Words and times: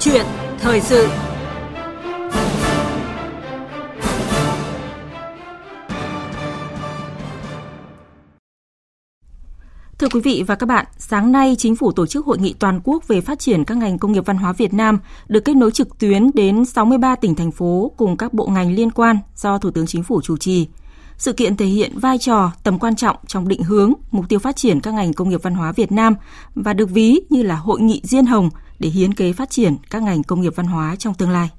chuyện 0.00 0.26
thời 0.58 0.80
sự 0.80 1.08
Thưa 9.98 10.08
quý 10.08 10.20
vị 10.20 10.44
và 10.46 10.54
các 10.54 10.66
bạn, 10.66 10.86
sáng 10.98 11.32
nay 11.32 11.54
Chính 11.58 11.76
phủ 11.76 11.92
tổ 11.92 12.06
chức 12.06 12.26
hội 12.26 12.38
nghị 12.38 12.54
toàn 12.58 12.80
quốc 12.84 13.08
về 13.08 13.20
phát 13.20 13.38
triển 13.38 13.64
các 13.64 13.76
ngành 13.76 13.98
công 13.98 14.12
nghiệp 14.12 14.26
văn 14.26 14.36
hóa 14.36 14.52
Việt 14.52 14.74
Nam 14.74 14.98
được 15.28 15.44
kết 15.44 15.56
nối 15.56 15.70
trực 15.70 15.98
tuyến 15.98 16.30
đến 16.34 16.64
63 16.64 17.14
tỉnh 17.14 17.34
thành 17.34 17.50
phố 17.50 17.92
cùng 17.96 18.16
các 18.16 18.34
bộ 18.34 18.46
ngành 18.46 18.74
liên 18.74 18.90
quan 18.90 19.18
do 19.36 19.58
Thủ 19.58 19.70
tướng 19.70 19.86
Chính 19.86 20.02
phủ 20.02 20.20
chủ 20.22 20.36
trì. 20.36 20.68
Sự 21.16 21.32
kiện 21.32 21.56
thể 21.56 21.66
hiện 21.66 21.98
vai 21.98 22.18
trò, 22.18 22.52
tầm 22.62 22.78
quan 22.78 22.96
trọng 22.96 23.16
trong 23.26 23.48
định 23.48 23.62
hướng, 23.62 23.92
mục 24.10 24.28
tiêu 24.28 24.38
phát 24.38 24.56
triển 24.56 24.80
các 24.80 24.94
ngành 24.94 25.12
công 25.12 25.28
nghiệp 25.28 25.42
văn 25.42 25.54
hóa 25.54 25.72
Việt 25.72 25.92
Nam 25.92 26.14
và 26.54 26.72
được 26.72 26.90
ví 26.90 27.20
như 27.30 27.42
là 27.42 27.56
hội 27.56 27.80
nghị 27.80 28.00
diên 28.04 28.26
hồng 28.26 28.50
để 28.78 28.88
hiến 28.88 29.14
kế 29.14 29.32
phát 29.32 29.50
triển 29.50 29.76
các 29.90 30.02
ngành 30.02 30.22
công 30.22 30.40
nghiệp 30.40 30.52
văn 30.56 30.66
hóa 30.66 30.96
trong 30.96 31.14
tương 31.14 31.30
lai. 31.30 31.50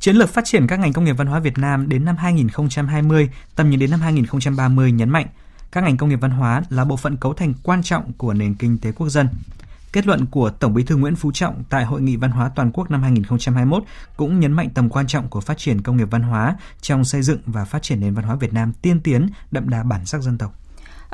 Chiến 0.00 0.16
lược 0.16 0.28
phát 0.28 0.44
triển 0.44 0.66
các 0.66 0.80
ngành 0.80 0.92
công 0.92 1.04
nghiệp 1.04 1.16
văn 1.16 1.26
hóa 1.26 1.40
Việt 1.40 1.58
Nam 1.58 1.88
đến 1.88 2.04
năm 2.04 2.16
2020, 2.16 3.30
tầm 3.56 3.70
nhìn 3.70 3.80
đến 3.80 3.90
năm 3.90 4.00
2030 4.00 4.92
nhấn 4.92 5.10
mạnh 5.10 5.26
các 5.74 5.84
ngành 5.84 5.96
công 5.96 6.08
nghiệp 6.08 6.20
văn 6.20 6.30
hóa 6.30 6.62
là 6.70 6.84
bộ 6.84 6.96
phận 6.96 7.16
cấu 7.16 7.34
thành 7.34 7.54
quan 7.62 7.82
trọng 7.82 8.12
của 8.12 8.34
nền 8.34 8.54
kinh 8.54 8.78
tế 8.78 8.92
quốc 8.92 9.08
dân. 9.08 9.28
Kết 9.92 10.06
luận 10.06 10.26
của 10.26 10.50
Tổng 10.50 10.74
Bí 10.74 10.84
thư 10.84 10.96
Nguyễn 10.96 11.16
Phú 11.16 11.32
Trọng 11.32 11.64
tại 11.68 11.84
Hội 11.84 12.02
nghị 12.02 12.16
Văn 12.16 12.30
hóa 12.30 12.50
Toàn 12.56 12.70
quốc 12.72 12.90
năm 12.90 13.02
2021 13.02 13.84
cũng 14.16 14.40
nhấn 14.40 14.52
mạnh 14.52 14.68
tầm 14.74 14.88
quan 14.88 15.06
trọng 15.06 15.28
của 15.28 15.40
phát 15.40 15.58
triển 15.58 15.82
công 15.82 15.96
nghiệp 15.96 16.08
văn 16.10 16.22
hóa 16.22 16.56
trong 16.80 17.04
xây 17.04 17.22
dựng 17.22 17.38
và 17.46 17.64
phát 17.64 17.82
triển 17.82 18.00
nền 18.00 18.14
văn 18.14 18.24
hóa 18.24 18.34
Việt 18.34 18.52
Nam 18.52 18.72
tiên 18.82 19.00
tiến, 19.00 19.28
đậm 19.50 19.68
đà 19.68 19.82
bản 19.82 20.06
sắc 20.06 20.22
dân 20.22 20.38
tộc. 20.38 20.63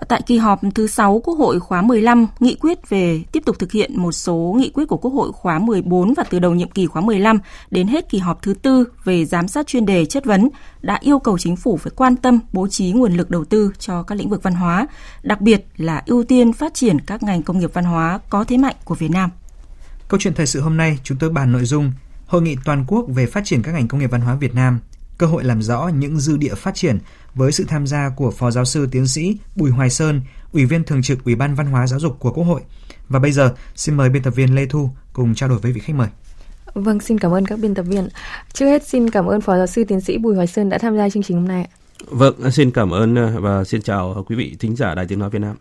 Tại 0.08 0.22
kỳ 0.26 0.36
họp 0.36 0.60
thứ 0.74 0.86
6 0.86 1.20
Quốc 1.24 1.34
hội 1.34 1.60
khóa 1.60 1.82
15, 1.82 2.26
nghị 2.40 2.56
quyết 2.60 2.88
về 2.88 3.22
tiếp 3.32 3.42
tục 3.46 3.58
thực 3.58 3.72
hiện 3.72 4.02
một 4.02 4.12
số 4.12 4.54
nghị 4.58 4.70
quyết 4.74 4.88
của 4.88 4.96
Quốc 4.96 5.10
hội 5.10 5.32
khóa 5.32 5.58
14 5.58 6.14
và 6.14 6.24
từ 6.30 6.38
đầu 6.38 6.54
nhiệm 6.54 6.70
kỳ 6.70 6.86
khóa 6.86 7.02
15 7.02 7.38
đến 7.70 7.86
hết 7.86 8.08
kỳ 8.08 8.18
họp 8.18 8.42
thứ 8.42 8.54
tư 8.54 8.84
về 9.04 9.24
giám 9.24 9.48
sát 9.48 9.66
chuyên 9.66 9.86
đề 9.86 10.06
chất 10.06 10.24
vấn 10.24 10.48
đã 10.82 10.98
yêu 11.00 11.18
cầu 11.18 11.38
chính 11.38 11.56
phủ 11.56 11.76
phải 11.76 11.92
quan 11.96 12.16
tâm 12.16 12.38
bố 12.52 12.68
trí 12.68 12.92
nguồn 12.92 13.14
lực 13.14 13.30
đầu 13.30 13.44
tư 13.44 13.72
cho 13.78 14.02
các 14.02 14.14
lĩnh 14.18 14.28
vực 14.28 14.42
văn 14.42 14.54
hóa, 14.54 14.86
đặc 15.22 15.40
biệt 15.40 15.66
là 15.76 16.02
ưu 16.06 16.24
tiên 16.24 16.52
phát 16.52 16.74
triển 16.74 17.00
các 17.00 17.22
ngành 17.22 17.42
công 17.42 17.58
nghiệp 17.58 17.70
văn 17.74 17.84
hóa 17.84 18.20
có 18.30 18.44
thế 18.44 18.56
mạnh 18.56 18.76
của 18.84 18.94
Việt 18.94 19.10
Nam. 19.10 19.30
Câu 20.08 20.20
chuyện 20.20 20.34
thời 20.34 20.46
sự 20.46 20.60
hôm 20.60 20.76
nay 20.76 20.98
chúng 21.04 21.18
tôi 21.18 21.30
bàn 21.30 21.52
nội 21.52 21.64
dung 21.64 21.92
Hội 22.30 22.42
nghị 22.42 22.56
toàn 22.64 22.84
quốc 22.88 23.04
về 23.08 23.26
phát 23.26 23.44
triển 23.44 23.62
các 23.62 23.72
ngành 23.72 23.88
công 23.88 24.00
nghiệp 24.00 24.10
văn 24.10 24.20
hóa 24.20 24.34
Việt 24.34 24.54
Nam, 24.54 24.78
cơ 25.20 25.26
hội 25.26 25.44
làm 25.44 25.62
rõ 25.62 25.90
những 25.98 26.20
dư 26.20 26.36
địa 26.36 26.54
phát 26.54 26.74
triển 26.74 26.98
với 27.34 27.52
sự 27.52 27.64
tham 27.68 27.86
gia 27.86 28.10
của 28.16 28.30
Phó 28.30 28.50
Giáo 28.50 28.64
sư 28.64 28.88
Tiến 28.90 29.08
sĩ 29.08 29.36
Bùi 29.56 29.70
Hoài 29.70 29.90
Sơn, 29.90 30.20
Ủy 30.52 30.64
viên 30.64 30.84
Thường 30.84 31.02
trực 31.02 31.24
Ủy 31.24 31.34
ban 31.34 31.54
Văn 31.54 31.66
hóa 31.66 31.86
Giáo 31.86 32.00
dục 32.00 32.16
của 32.18 32.32
Quốc 32.32 32.44
hội. 32.44 32.60
Và 33.08 33.18
bây 33.18 33.32
giờ, 33.32 33.54
xin 33.74 33.94
mời 33.94 34.08
biên 34.08 34.22
tập 34.22 34.30
viên 34.30 34.54
Lê 34.54 34.66
Thu 34.66 34.90
cùng 35.12 35.34
trao 35.34 35.48
đổi 35.48 35.58
với 35.58 35.72
vị 35.72 35.80
khách 35.80 35.96
mời. 35.96 36.08
Vâng, 36.74 37.00
xin 37.00 37.18
cảm 37.18 37.34
ơn 37.34 37.46
các 37.46 37.58
biên 37.58 37.74
tập 37.74 37.82
viên. 37.82 38.08
Trước 38.52 38.66
hết 38.66 38.86
xin 38.86 39.10
cảm 39.10 39.26
ơn 39.26 39.40
Phó 39.40 39.56
Giáo 39.56 39.66
sư 39.66 39.84
Tiến 39.84 40.00
sĩ 40.00 40.18
Bùi 40.18 40.34
Hoài 40.34 40.46
Sơn 40.46 40.68
đã 40.68 40.78
tham 40.78 40.96
gia 40.96 41.10
chương 41.10 41.22
trình 41.22 41.36
hôm 41.36 41.48
nay. 41.48 41.68
Vâng, 42.06 42.50
xin 42.50 42.70
cảm 42.70 42.90
ơn 42.90 43.42
và 43.42 43.64
xin 43.64 43.82
chào 43.82 44.24
quý 44.28 44.36
vị 44.36 44.56
thính 44.58 44.76
giả 44.76 44.94
Đài 44.94 45.06
Tiếng 45.06 45.18
Nói 45.18 45.30
Việt 45.30 45.38
Nam. 45.38 45.56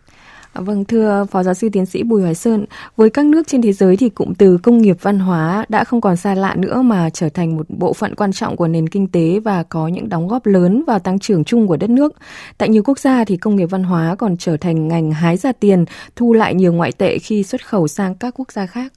À, 0.52 0.60
vâng, 0.60 0.84
thưa 0.84 1.26
Phó 1.30 1.42
Giáo 1.42 1.54
sư 1.54 1.68
Tiến 1.72 1.86
sĩ 1.86 2.02
Bùi 2.02 2.22
Hoài 2.22 2.34
Sơn, 2.34 2.64
với 2.96 3.10
các 3.10 3.26
nước 3.26 3.46
trên 3.46 3.62
thế 3.62 3.72
giới 3.72 3.96
thì 3.96 4.08
cụm 4.08 4.34
từ 4.34 4.58
công 4.62 4.78
nghiệp 4.78 4.96
văn 5.02 5.18
hóa 5.18 5.64
đã 5.68 5.84
không 5.84 6.00
còn 6.00 6.16
xa 6.16 6.34
lạ 6.34 6.54
nữa 6.58 6.82
mà 6.82 7.10
trở 7.10 7.28
thành 7.28 7.56
một 7.56 7.66
bộ 7.68 7.92
phận 7.92 8.14
quan 8.14 8.32
trọng 8.32 8.56
của 8.56 8.68
nền 8.68 8.88
kinh 8.88 9.06
tế 9.06 9.38
và 9.38 9.62
có 9.62 9.88
những 9.88 10.08
đóng 10.08 10.28
góp 10.28 10.46
lớn 10.46 10.84
vào 10.86 10.98
tăng 10.98 11.18
trưởng 11.18 11.44
chung 11.44 11.66
của 11.66 11.76
đất 11.76 11.90
nước. 11.90 12.14
Tại 12.58 12.68
nhiều 12.68 12.82
quốc 12.82 12.98
gia 12.98 13.24
thì 13.24 13.36
công 13.36 13.56
nghiệp 13.56 13.66
văn 13.66 13.82
hóa 13.82 14.14
còn 14.14 14.36
trở 14.36 14.56
thành 14.56 14.88
ngành 14.88 15.12
hái 15.12 15.36
ra 15.36 15.52
tiền, 15.52 15.84
thu 16.16 16.32
lại 16.32 16.54
nhiều 16.54 16.72
ngoại 16.72 16.92
tệ 16.92 17.18
khi 17.18 17.42
xuất 17.42 17.66
khẩu 17.66 17.88
sang 17.88 18.14
các 18.14 18.34
quốc 18.38 18.52
gia 18.52 18.66
khác. 18.66 18.92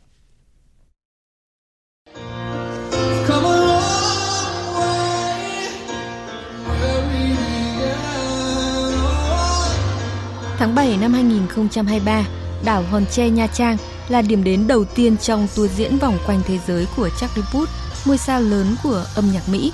Tháng 10.64 10.76
7 10.76 10.98
năm 11.02 11.14
2023, 11.14 12.26
đảo 12.66 12.84
Hòn 12.92 13.06
Tre 13.06 13.30
Nha 13.30 13.48
Trang 13.48 13.78
là 14.10 14.22
điểm 14.22 14.44
đến 14.44 14.68
đầu 14.68 14.86
tiên 14.86 15.18
trong 15.18 15.48
tour 15.56 15.72
diễn 15.76 15.98
vòng 15.98 16.18
quanh 16.26 16.42
thế 16.46 16.60
giới 16.68 16.88
của 16.96 17.10
Charlie 17.20 17.46
Puth, 17.54 17.70
ngôi 18.06 18.18
sao 18.18 18.42
lớn 18.42 18.76
của 18.84 19.06
âm 19.16 19.32
nhạc 19.32 19.50
Mỹ. 19.50 19.74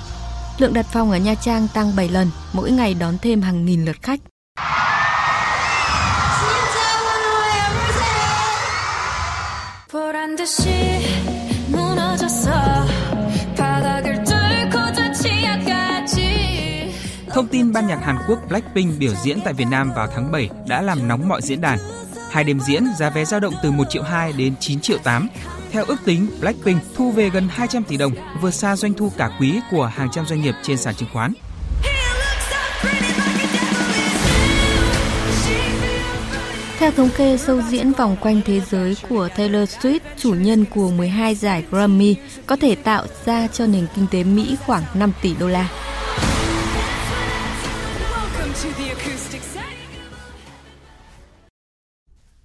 Lượng 0.58 0.74
đặt 0.74 0.86
phòng 0.92 1.10
ở 1.10 1.16
Nha 1.16 1.34
Trang 1.34 1.68
tăng 1.74 1.96
7 1.96 2.08
lần, 2.08 2.30
mỗi 2.52 2.70
ngày 2.70 2.94
đón 2.94 3.18
thêm 3.22 3.42
hàng 3.42 3.64
nghìn 3.64 3.84
lượt 3.84 3.96
khách. 4.02 4.20
Thông 17.40 17.48
tin 17.48 17.72
ban 17.72 17.86
nhạc 17.86 18.04
Hàn 18.04 18.16
Quốc 18.28 18.38
Blackpink 18.48 18.98
biểu 18.98 19.12
diễn 19.14 19.38
tại 19.44 19.52
Việt 19.54 19.64
Nam 19.70 19.92
vào 19.96 20.08
tháng 20.14 20.32
7 20.32 20.50
đã 20.66 20.82
làm 20.82 21.08
nóng 21.08 21.28
mọi 21.28 21.40
diễn 21.42 21.60
đàn. 21.60 21.78
Hai 22.30 22.44
đêm 22.44 22.60
diễn, 22.60 22.84
giá 22.98 23.10
vé 23.10 23.24
dao 23.24 23.40
động 23.40 23.54
từ 23.62 23.70
1 23.70 23.84
triệu 23.90 24.02
2 24.02 24.32
đến 24.32 24.54
9 24.60 24.80
triệu 24.80 24.98
8. 24.98 25.28
Theo 25.70 25.84
ước 25.84 25.96
tính, 26.04 26.26
Blackpink 26.40 26.82
thu 26.94 27.10
về 27.10 27.30
gần 27.30 27.48
200 27.50 27.84
tỷ 27.84 27.96
đồng, 27.96 28.12
vượt 28.40 28.50
xa 28.50 28.76
doanh 28.76 28.94
thu 28.94 29.12
cả 29.16 29.30
quý 29.40 29.60
của 29.70 29.86
hàng 29.86 30.08
trăm 30.12 30.26
doanh 30.26 30.42
nghiệp 30.42 30.54
trên 30.62 30.76
sàn 30.76 30.94
chứng 30.94 31.08
khoán. 31.12 31.32
Theo 36.78 36.90
thống 36.90 37.10
kê 37.16 37.36
sâu 37.36 37.60
diễn 37.70 37.92
vòng 37.92 38.16
quanh 38.20 38.40
thế 38.46 38.60
giới 38.70 38.96
của 39.08 39.28
Taylor 39.36 39.70
Swift, 39.70 40.00
chủ 40.16 40.34
nhân 40.34 40.64
của 40.64 40.90
12 40.90 41.34
giải 41.34 41.64
Grammy, 41.70 42.16
có 42.46 42.56
thể 42.56 42.74
tạo 42.74 43.06
ra 43.24 43.46
cho 43.46 43.66
nền 43.66 43.86
kinh 43.96 44.06
tế 44.10 44.24
Mỹ 44.24 44.56
khoảng 44.66 44.82
5 44.94 45.12
tỷ 45.22 45.34
đô 45.40 45.48
la. 45.48 45.68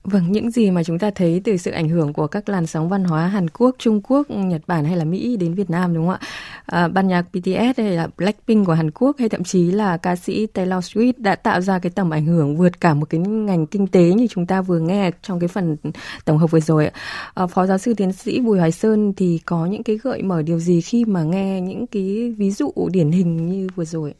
Vâng, 0.03 0.31
những 0.31 0.51
gì 0.51 0.71
mà 0.71 0.83
chúng 0.83 0.99
ta 0.99 1.11
thấy 1.15 1.41
từ 1.43 1.57
sự 1.57 1.71
ảnh 1.71 1.89
hưởng 1.89 2.13
của 2.13 2.27
các 2.27 2.49
làn 2.49 2.67
sóng 2.67 2.89
văn 2.89 3.03
hóa 3.03 3.27
Hàn 3.27 3.49
Quốc, 3.49 3.75
Trung 3.79 4.01
Quốc, 4.01 4.29
Nhật 4.29 4.61
Bản 4.67 4.85
hay 4.85 4.97
là 4.97 5.05
Mỹ 5.05 5.37
đến 5.37 5.53
Việt 5.53 5.69
Nam 5.69 5.93
đúng 5.93 6.07
không 6.07 6.17
ạ? 6.21 6.27
À, 6.65 6.87
ban 6.87 7.07
nhạc 7.07 7.25
BTS 7.33 7.77
hay 7.77 7.91
là 7.91 8.07
Blackpink 8.17 8.65
của 8.65 8.73
Hàn 8.73 8.91
Quốc 8.91 9.15
hay 9.19 9.29
thậm 9.29 9.43
chí 9.43 9.71
là 9.71 9.97
ca 9.97 10.15
sĩ 10.15 10.47
Taylor 10.47 10.85
Swift 10.85 11.13
đã 11.17 11.35
tạo 11.35 11.61
ra 11.61 11.79
cái 11.79 11.89
tầm 11.95 12.09
ảnh 12.09 12.25
hưởng 12.25 12.57
vượt 12.57 12.81
cả 12.81 12.93
một 12.93 13.09
cái 13.09 13.19
ngành 13.19 13.67
kinh 13.67 13.87
tế 13.87 14.13
như 14.13 14.27
chúng 14.29 14.45
ta 14.45 14.61
vừa 14.61 14.79
nghe 14.79 15.11
trong 15.21 15.39
cái 15.39 15.47
phần 15.47 15.77
tổng 16.25 16.37
hợp 16.37 16.51
vừa 16.51 16.59
rồi. 16.59 16.89
À, 17.33 17.47
Phó 17.47 17.65
giáo 17.65 17.77
sư 17.77 17.93
tiến 17.93 18.13
sĩ 18.13 18.39
Bùi 18.39 18.59
Hoài 18.59 18.71
Sơn 18.71 19.13
thì 19.17 19.39
có 19.45 19.65
những 19.65 19.83
cái 19.83 19.97
gợi 20.03 20.23
mở 20.23 20.41
điều 20.41 20.59
gì 20.59 20.81
khi 20.81 21.05
mà 21.05 21.23
nghe 21.23 21.61
những 21.61 21.87
cái 21.87 22.33
ví 22.37 22.51
dụ 22.51 22.71
điển 22.91 23.11
hình 23.11 23.49
như 23.49 23.67
vừa 23.75 23.85
rồi? 23.85 24.13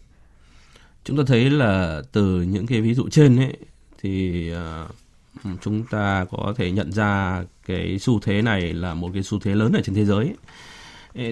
Chúng 1.05 1.17
ta 1.17 1.23
thấy 1.27 1.49
là 1.49 2.01
từ 2.11 2.41
những 2.41 2.67
cái 2.67 2.81
ví 2.81 2.93
dụ 2.93 3.09
trên 3.09 3.37
ấy 3.37 3.57
thì 4.01 4.51
uh, 4.53 5.59
chúng 5.61 5.83
ta 5.83 6.25
có 6.31 6.53
thể 6.57 6.71
nhận 6.71 6.91
ra 6.91 7.43
cái 7.65 7.99
xu 7.99 8.19
thế 8.19 8.41
này 8.41 8.73
là 8.73 8.93
một 8.93 9.09
cái 9.13 9.23
xu 9.23 9.39
thế 9.39 9.55
lớn 9.55 9.73
ở 9.73 9.81
trên 9.83 9.95
thế 9.95 10.05
giới. 10.05 10.33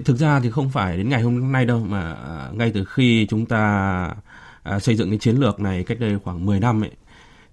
Thực 0.05 0.17
ra 0.17 0.39
thì 0.39 0.51
không 0.51 0.69
phải 0.69 0.97
đến 0.97 1.09
ngày 1.09 1.21
hôm 1.21 1.51
nay 1.51 1.65
đâu 1.65 1.79
mà 1.79 2.11
ờ, 2.13 2.51
ngay 2.53 2.71
từ 2.73 2.85
khi 2.85 3.27
chúng 3.29 3.45
ta 3.45 4.15
ờ, 4.63 4.79
xây 4.79 4.95
dựng 4.95 5.09
cái 5.09 5.19
chiến 5.19 5.35
lược 5.35 5.59
này 5.59 5.83
cách 5.83 5.99
đây 5.99 6.19
khoảng 6.23 6.45
10 6.45 6.59
năm 6.59 6.83
ấy 6.83 6.91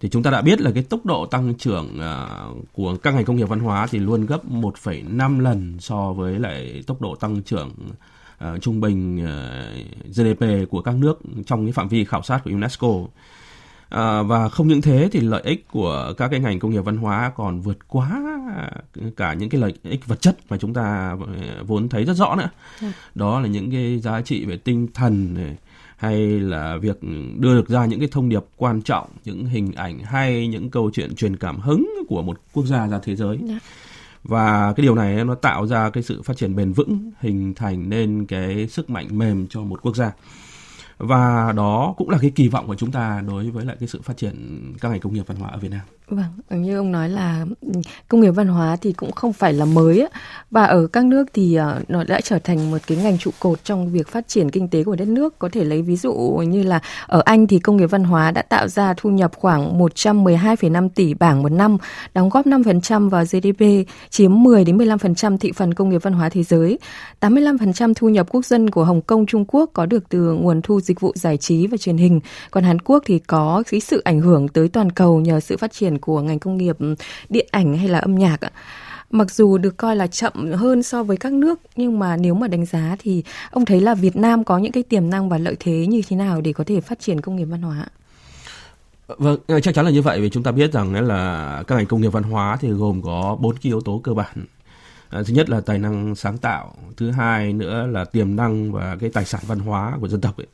thì 0.01 0.09
chúng 0.09 0.23
ta 0.23 0.31
đã 0.31 0.43
biết 0.43 0.61
là 0.61 0.71
cái 0.75 0.83
tốc 0.83 1.07
độ 1.07 1.27
tăng 1.27 1.55
trưởng 1.55 1.99
của 2.73 2.97
các 2.97 3.15
ngành 3.15 3.25
công 3.25 3.37
nghiệp 3.37 3.49
văn 3.49 3.61
hóa 3.61 3.87
thì 3.87 3.99
luôn 3.99 4.27
gấp 4.27 4.51
1,5 4.51 5.41
lần 5.41 5.77
so 5.81 6.13
với 6.13 6.39
lại 6.39 6.83
tốc 6.87 7.01
độ 7.01 7.15
tăng 7.15 7.43
trưởng 7.43 7.71
trung 8.61 8.81
bình 8.81 9.27
GDP 10.05 10.71
của 10.71 10.83
các 10.83 10.95
nước 10.95 11.21
trong 11.47 11.67
cái 11.67 11.73
phạm 11.73 11.89
vi 11.89 12.05
khảo 12.05 12.23
sát 12.23 12.41
của 12.45 12.51
UNESCO. 12.51 12.89
À, 13.89 14.23
và 14.23 14.49
không 14.49 14.69
những 14.69 14.83
thế 14.83 15.09
thì 15.13 15.21
lợi 15.21 15.43
ích 15.45 15.69
của 15.69 16.13
các 16.17 16.29
cái 16.29 16.41
ngành 16.41 16.59
công 16.59 16.71
nghiệp 16.71 16.81
văn 16.81 16.97
hóa 16.97 17.33
còn 17.37 17.61
vượt 17.61 17.89
quá 17.89 18.23
cả 19.17 19.35
những 19.35 19.49
cái 19.49 19.61
lợi 19.61 19.75
ích 19.83 20.07
vật 20.07 20.21
chất 20.21 20.37
mà 20.49 20.57
chúng 20.59 20.75
ta 20.75 21.17
vốn 21.67 21.89
thấy 21.89 22.05
rất 22.05 22.17
rõ 22.17 22.37
nữa. 22.37 22.51
Dạ. 22.81 22.93
Đó 23.15 23.41
là 23.41 23.49
những 23.49 23.71
cái 23.71 23.99
giá 23.99 24.21
trị 24.21 24.45
về 24.45 24.57
tinh 24.57 24.89
thần 24.95 25.35
này, 25.35 25.57
hay 25.97 26.17
là 26.41 26.77
việc 26.77 26.99
đưa 27.39 27.55
được 27.55 27.69
ra 27.69 27.87
những 27.87 27.99
cái 27.99 28.09
thông 28.13 28.29
điệp 28.29 28.45
quan 28.57 28.83
trọng, 28.83 29.09
những 29.25 29.47
hình 29.47 29.73
ảnh 29.73 29.99
hay 29.99 30.47
những 30.47 30.71
câu 30.71 30.91
chuyện 30.93 31.15
truyền 31.15 31.37
cảm 31.37 31.61
hứng 31.61 31.89
của 32.09 32.23
một 32.23 32.41
quốc 32.53 32.67
gia 32.67 32.87
ra 32.87 32.99
thế 33.03 33.17
giới. 33.17 33.39
Yeah. 33.49 33.63
Và 34.23 34.73
cái 34.73 34.83
điều 34.83 34.95
này 34.95 35.25
nó 35.25 35.35
tạo 35.35 35.67
ra 35.67 35.91
cái 35.91 36.03
sự 36.03 36.23
phát 36.23 36.37
triển 36.37 36.57
bền 36.57 36.73
vững, 36.73 37.11
hình 37.21 37.55
thành 37.55 37.89
nên 37.89 38.27
cái 38.27 38.69
sức 38.69 38.91
mạnh 38.91 39.19
mềm 39.19 39.47
cho 39.49 39.61
một 39.61 39.83
quốc 39.83 39.97
gia 39.97 40.13
và 40.99 41.53
đó 41.53 41.95
cũng 41.97 42.11
là 42.11 42.19
cái 42.21 42.31
kỳ 42.31 42.49
vọng 42.49 42.67
của 42.67 42.75
chúng 42.75 42.93
ta 42.93 43.23
đối 43.29 43.51
với 43.51 43.65
lại 43.65 43.77
cái 43.81 43.89
sự 43.89 44.01
phát 44.03 44.17
triển 44.17 44.63
các 44.81 44.89
ngành 44.89 45.01
công 45.01 45.15
nghiệp 45.15 45.25
văn 45.27 45.37
hóa 45.37 45.51
ở 45.51 45.59
Việt 45.59 45.69
Nam. 45.71 45.81
Vâng, 46.11 46.63
như 46.63 46.77
ông 46.77 46.93
nói 46.93 47.09
là 47.09 47.47
ừ, 47.61 47.69
công 48.09 48.21
nghiệp 48.21 48.31
văn 48.31 48.49
hóa 48.49 48.77
thì 48.81 48.93
cũng 48.93 49.13
không 49.13 49.33
phải 49.33 49.53
là 49.53 49.65
mới 49.65 50.09
và 50.51 50.65
ở 50.65 50.87
các 50.87 51.05
nước 51.05 51.25
thì 51.35 51.55
ờ, 51.55 51.81
nó 51.89 52.05
đã 52.05 52.21
trở 52.21 52.39
thành 52.39 52.71
một 52.71 52.79
cái 52.87 52.99
ngành 52.99 53.19
trụ 53.19 53.31
cột 53.41 53.65
trong 53.65 53.93
việc 53.93 54.09
phát 54.09 54.29
triển 54.29 54.51
kinh 54.51 54.69
tế 54.69 54.85
của 54.85 54.97
đất 54.97 55.09
nước. 55.09 55.39
Có 55.39 55.49
thể 55.53 55.65
lấy 55.65 55.83
ví 55.83 55.97
dụ 55.97 56.13
như 56.49 56.63
là 56.63 56.81
ở 57.07 57.23
Anh 57.25 57.47
thì 57.47 57.59
công 57.59 57.77
nghiệp 57.77 57.87
văn 57.87 58.05
hóa 58.05 58.31
đã 58.31 58.43
tạo 58.43 58.69
ra 58.69 58.95
thu 58.97 59.11
nhập 59.11 59.31
khoảng 59.37 59.79
112,5 59.79 60.89
tỷ 60.89 61.15
bảng 61.15 61.43
một 61.43 61.53
năm, 61.53 61.79
đóng 62.15 62.29
góp 62.29 62.47
5% 62.47 63.09
vào 63.09 63.25
GDP, 63.25 63.65
chiếm 64.11 64.43
10 64.43 64.65
đến 64.65 64.79
15% 64.79 65.39
thị 65.39 65.53
phần 65.53 65.75
công 65.75 65.89
nghiệp 65.89 66.03
văn 66.03 66.13
hóa 66.13 66.29
thế 66.29 66.43
giới. 66.43 66.79
85% 67.21 67.95
thu 67.97 68.09
nhập 68.09 68.27
quốc 68.31 68.47
dân 68.47 68.71
của 68.71 68.85
Hồng 68.85 69.03
Kông, 69.03 69.27
Trung 69.27 69.45
Quốc 69.49 69.71
có 69.73 69.87
được 69.87 70.09
từ 70.09 70.19
nguồn 70.19 70.63
thu 70.63 70.81
dịch 70.81 71.01
vụ 71.01 71.13
giải 71.15 71.37
trí 71.37 71.67
và 71.67 71.77
truyền 71.77 71.97
hình. 71.97 72.21
Còn 72.51 72.65
Hàn 72.65 72.79
Quốc 72.79 73.03
thì 73.07 73.19
có 73.19 73.63
cái 73.71 73.81
sự 73.81 74.01
ảnh 74.05 74.21
hưởng 74.21 74.49
tới 74.49 74.69
toàn 74.69 74.93
cầu 74.93 75.21
nhờ 75.21 75.41
sự 75.41 75.57
phát 75.57 75.73
triển 75.73 76.00
của 76.01 76.21
ngành 76.21 76.39
công 76.39 76.57
nghiệp 76.57 76.77
ừ, 76.79 76.95
điện 77.29 77.49
ảnh 77.51 77.77
hay 77.79 77.89
là 77.89 77.99
âm 77.99 78.15
nhạc 78.15 78.41
mặc 79.11 79.31
dù 79.31 79.59
được 79.59 79.77
coi 79.77 79.97
là 79.97 80.07
chậm 80.07 80.53
hơn 80.53 80.83
so 80.83 81.03
với 81.03 81.17
các 81.17 81.33
nước 81.33 81.61
nhưng 81.77 81.99
mà 81.99 82.17
nếu 82.17 82.35
mà 82.35 82.49
đánh 82.49 82.67
giá 82.67 82.97
thì 82.99 83.23
ông 83.51 83.65
thấy 83.65 83.81
là 83.81 83.95
Việt 83.95 84.17
Nam 84.17 84.45
có 84.45 84.59
những 84.59 84.73
cái 84.73 84.83
tiềm 84.83 85.11
năng 85.11 85.29
và 85.29 85.39
lợi 85.39 85.57
thế 85.61 85.87
như 85.87 86.03
thế 86.09 86.17
nào 86.17 86.41
để 86.41 86.53
có 86.53 86.65
thể 86.65 86.81
phát 86.81 87.01
triển 87.01 87.21
công 87.21 87.37
nghiệp 87.37 87.45
văn 87.45 87.63
hóa? 87.63 87.87
Vâng, 89.19 89.39
ờ, 89.47 89.61
chắc 89.61 89.75
chắn 89.75 89.85
là 89.85 89.91
như 89.91 90.03
vậy 90.03 90.21
vì 90.21 90.31
chúng 90.31 90.43
ta 90.43 90.51
biết 90.51 90.73
rằng 90.73 91.07
là 91.07 91.63
các 91.67 91.77
ngành 91.77 91.87
công 91.87 92.01
nghiệp 92.01 92.13
văn 92.13 92.23
hóa 92.23 92.57
thì 92.61 92.69
gồm 92.69 93.03
có 93.03 93.37
bốn 93.41 93.55
cái 93.55 93.61
yếu 93.63 93.81
tố 93.81 94.01
cơ 94.05 94.15
bản. 94.15 94.45
À, 95.09 95.23
thứ 95.27 95.35
nhất 95.35 95.51
là 95.51 95.61
tài 95.61 95.79
năng 95.79 96.15
sáng 96.15 96.39
tạo, 96.39 96.75
thứ 96.97 97.11
hai 97.11 97.53
nữa 97.53 97.87
là 97.87 98.05
tiềm 98.05 98.37
năng 98.37 98.73
và 98.73 98.97
cái 99.01 99.11
tài 99.11 99.25
sản 99.25 99.41
văn 99.47 99.59
hóa 99.59 99.97
của 100.01 100.09
dân 100.09 100.21
tộc 100.21 100.37
ấy 100.37 100.47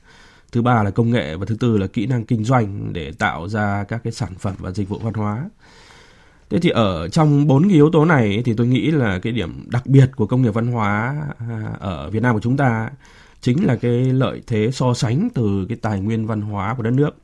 thứ 0.56 0.62
ba 0.62 0.82
là 0.82 0.90
công 0.90 1.10
nghệ 1.10 1.36
và 1.36 1.46
thứ 1.46 1.56
tư 1.60 1.78
là 1.78 1.86
kỹ 1.86 2.06
năng 2.06 2.24
kinh 2.24 2.44
doanh 2.44 2.92
để 2.92 3.12
tạo 3.18 3.48
ra 3.48 3.84
các 3.84 4.00
cái 4.04 4.12
sản 4.12 4.34
phẩm 4.38 4.54
và 4.58 4.70
dịch 4.70 4.88
vụ 4.88 4.98
văn 4.98 5.14
hóa. 5.14 5.50
Thế 6.50 6.58
thì 6.58 6.70
ở 6.70 7.08
trong 7.08 7.46
bốn 7.46 7.62
cái 7.62 7.72
yếu 7.72 7.90
tố 7.90 8.04
này 8.04 8.42
thì 8.44 8.54
tôi 8.56 8.66
nghĩ 8.66 8.90
là 8.90 9.18
cái 9.18 9.32
điểm 9.32 9.64
đặc 9.70 9.86
biệt 9.86 10.10
của 10.16 10.26
công 10.26 10.42
nghiệp 10.42 10.54
văn 10.54 10.66
hóa 10.66 11.16
à, 11.38 11.76
ở 11.80 12.10
Việt 12.10 12.22
Nam 12.22 12.34
của 12.34 12.40
chúng 12.40 12.56
ta 12.56 12.90
chính 13.40 13.66
là 13.66 13.76
cái 13.76 14.04
lợi 14.04 14.42
thế 14.46 14.70
so 14.72 14.94
sánh 14.94 15.28
từ 15.34 15.66
cái 15.68 15.78
tài 15.82 16.00
nguyên 16.00 16.26
văn 16.26 16.40
hóa 16.40 16.74
của 16.74 16.82
đất 16.82 16.90
nước. 16.90 17.16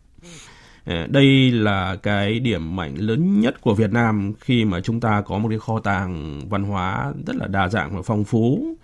À, 0.85 1.07
đây 1.11 1.51
là 1.51 1.97
cái 2.03 2.41
điểm 2.41 2.77
mạnh 2.77 2.95
lớn 2.99 3.41
nhất 3.41 3.61
của 3.61 3.75
Việt 3.75 3.93
Nam 3.93 4.33
khi 4.41 4.65
mà 4.65 4.81
chúng 4.81 5.01
ta 5.01 5.23
có 5.27 5.39
một 5.39 5.49
cái 5.49 5.59
kho 5.59 5.81
tàng 5.81 6.41
văn 6.49 6.65
hóa 6.65 7.13
rất 7.27 7.37
là 7.37 7.47
đa 7.47 7.69
dạng 7.69 7.97
và 7.97 8.03
phong 8.03 8.25
phú 8.25 8.77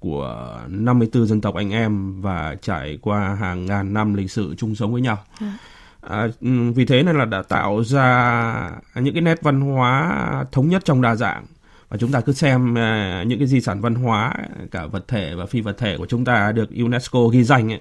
của 0.00 0.60
54 0.68 1.26
dân 1.26 1.40
tộc 1.40 1.54
anh 1.54 1.70
em 1.70 2.20
và 2.20 2.56
trải 2.62 2.98
qua 3.02 3.34
hàng 3.34 3.66
ngàn 3.66 3.94
năm 3.94 4.14
lịch 4.14 4.30
sử 4.30 4.54
chung 4.58 4.74
sống 4.74 4.92
với 4.92 5.02
nhau. 5.02 5.18
À. 5.40 5.52
À, 6.00 6.28
vì 6.74 6.84
thế 6.84 7.02
nên 7.02 7.16
là 7.16 7.24
đã 7.24 7.42
tạo 7.42 7.84
ra 7.84 8.70
những 8.94 9.14
cái 9.14 9.22
nét 9.22 9.42
văn 9.42 9.60
hóa 9.60 10.44
thống 10.52 10.68
nhất 10.68 10.84
trong 10.84 11.02
đa 11.02 11.14
dạng 11.14 11.44
và 11.88 11.96
chúng 11.96 12.12
ta 12.12 12.20
cứ 12.20 12.32
xem 12.32 12.72
uh, 12.72 13.26
những 13.26 13.38
cái 13.38 13.48
di 13.48 13.60
sản 13.60 13.80
văn 13.80 13.94
hóa 13.94 14.34
cả 14.70 14.86
vật 14.86 15.08
thể 15.08 15.34
và 15.34 15.46
phi 15.46 15.60
vật 15.60 15.78
thể 15.78 15.96
của 15.98 16.06
chúng 16.06 16.24
ta 16.24 16.52
được 16.52 16.70
UNESCO 16.70 17.26
ghi 17.32 17.44
danh 17.44 17.72
ấy, 17.72 17.80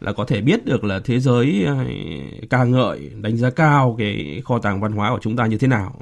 là 0.00 0.12
có 0.12 0.24
thể 0.24 0.40
biết 0.40 0.64
được 0.64 0.84
là 0.84 1.00
thế 1.04 1.20
giới 1.20 1.66
uh, 1.72 2.50
ca 2.50 2.64
ngợi 2.64 3.10
đánh 3.20 3.36
giá 3.36 3.50
cao 3.50 3.94
cái 3.98 4.42
kho 4.44 4.58
tàng 4.58 4.80
văn 4.80 4.92
hóa 4.92 5.10
của 5.10 5.20
chúng 5.22 5.36
ta 5.36 5.46
như 5.46 5.58
thế 5.58 5.66
nào 5.66 5.94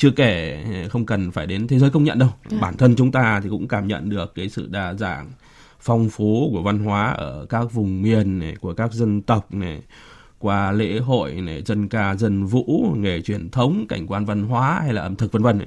chưa 0.00 0.10
kể 0.10 0.64
không 0.90 1.06
cần 1.06 1.30
phải 1.30 1.46
đến 1.46 1.68
thế 1.68 1.78
giới 1.78 1.90
công 1.90 2.04
nhận 2.04 2.18
đâu. 2.18 2.28
Dạ. 2.50 2.58
bản 2.60 2.76
thân 2.76 2.94
chúng 2.96 3.12
ta 3.12 3.40
thì 3.42 3.48
cũng 3.48 3.68
cảm 3.68 3.88
nhận 3.88 4.10
được 4.10 4.32
cái 4.34 4.48
sự 4.48 4.66
đa 4.70 4.94
dạng 4.94 5.30
phong 5.80 6.08
phú 6.10 6.50
của 6.52 6.62
văn 6.62 6.78
hóa 6.78 7.10
ở 7.10 7.46
các 7.48 7.72
vùng 7.72 8.02
miền 8.02 8.38
này 8.38 8.56
của 8.60 8.74
các 8.74 8.92
dân 8.92 9.22
tộc 9.22 9.54
này 9.54 9.82
qua 10.38 10.72
lễ 10.72 10.98
hội 10.98 11.32
này 11.32 11.62
dân 11.66 11.88
ca 11.88 12.14
dân 12.14 12.46
vũ 12.46 12.94
nghề 12.96 13.20
truyền 13.20 13.50
thống 13.50 13.86
cảnh 13.88 14.06
quan 14.06 14.24
văn 14.24 14.42
hóa 14.42 14.80
hay 14.80 14.92
là 14.92 15.02
ẩm 15.02 15.16
thực 15.16 15.32
vân 15.32 15.42
vân 15.42 15.60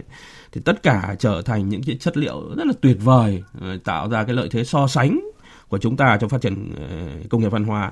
thì 0.51 0.61
tất 0.65 0.83
cả 0.83 1.15
trở 1.19 1.41
thành 1.41 1.69
những 1.69 1.83
cái 1.83 1.97
chất 1.99 2.17
liệu 2.17 2.55
rất 2.57 2.67
là 2.67 2.73
tuyệt 2.81 2.97
vời 3.03 3.43
ờ, 3.61 3.77
tạo 3.83 4.09
ra 4.09 4.23
cái 4.23 4.35
lợi 4.35 4.49
thế 4.51 4.63
so 4.63 4.87
sánh 4.87 5.29
của 5.67 5.77
chúng 5.77 5.97
ta 5.97 6.17
trong 6.17 6.29
phát 6.29 6.41
triển 6.41 6.71
ờ, 6.89 7.07
công 7.29 7.41
nghiệp 7.41 7.49
văn 7.49 7.63
hóa 7.63 7.91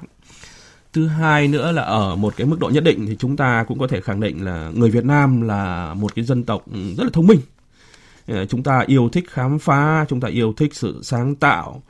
thứ 0.94 1.08
hai 1.08 1.48
nữa 1.48 1.72
là 1.72 1.82
ở 1.82 2.16
một 2.16 2.34
cái 2.38 2.48
mức 2.48 2.60
độ 2.60 2.70
nhất 2.70 2.84
định 2.84 3.06
thì 3.08 3.16
chúng 3.20 3.38
ta 3.38 3.66
cũng 3.68 3.80
có 3.80 3.88
thể 3.88 4.02
khẳng 4.02 4.20
định 4.20 4.46
là 4.46 4.72
người 4.76 4.90
Việt 4.90 5.06
Nam 5.06 5.42
là 5.42 5.94
một 5.94 6.16
cái 6.16 6.26
dân 6.26 6.44
tộc 6.44 6.66
rất 6.98 7.04
là 7.04 7.10
thông 7.14 7.28
minh. 7.28 7.40
Ờ, 8.28 8.46
chúng 8.46 8.64
ta 8.64 8.84
yêu 8.88 9.10
thích 9.10 9.30
khám 9.30 9.60
phá 9.60 10.06
chúng 10.10 10.20
ta 10.20 10.28
yêu 10.28 10.54
thích 10.58 10.76
sự 10.76 11.00
sáng 11.04 11.36
tạo. 11.36 11.82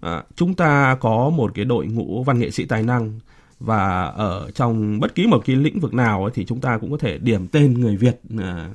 À, 0.00 0.22
chúng 0.36 0.54
ta 0.54 0.96
có 1.00 1.30
một 1.30 1.52
cái 1.54 1.64
đội 1.64 1.86
ngũ 1.86 2.22
văn 2.22 2.38
nghệ 2.38 2.50
sĩ 2.50 2.64
tài 2.64 2.82
năng 2.82 3.20
và 3.60 4.04
ở 4.04 4.50
trong 4.54 5.00
bất 5.00 5.14
kỳ 5.14 5.26
một 5.26 5.42
cái 5.46 5.56
lĩnh 5.56 5.80
vực 5.80 5.94
nào 5.94 6.30
thì 6.34 6.44
chúng 6.44 6.60
ta 6.60 6.78
cũng 6.78 6.90
có 6.90 6.96
thể 6.96 7.18
điểm 7.18 7.48
tên 7.48 7.74
người 7.74 7.96
Việt 7.96 8.20
à, 8.38 8.68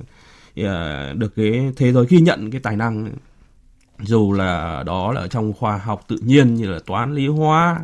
à, 0.56 1.12
được 1.16 1.36
cái 1.36 1.72
thế 1.76 1.92
giới 1.92 2.06
ghi 2.08 2.20
nhận 2.20 2.50
cái 2.50 2.60
tài 2.60 2.76
năng. 2.76 3.10
Dù 4.00 4.32
là 4.32 4.82
đó 4.86 5.12
là 5.12 5.26
trong 5.26 5.52
khoa 5.52 5.78
học 5.78 6.04
tự 6.08 6.16
nhiên 6.22 6.54
như 6.54 6.66
là 6.66 6.78
toán 6.86 7.14
lý 7.14 7.26
hóa 7.26 7.80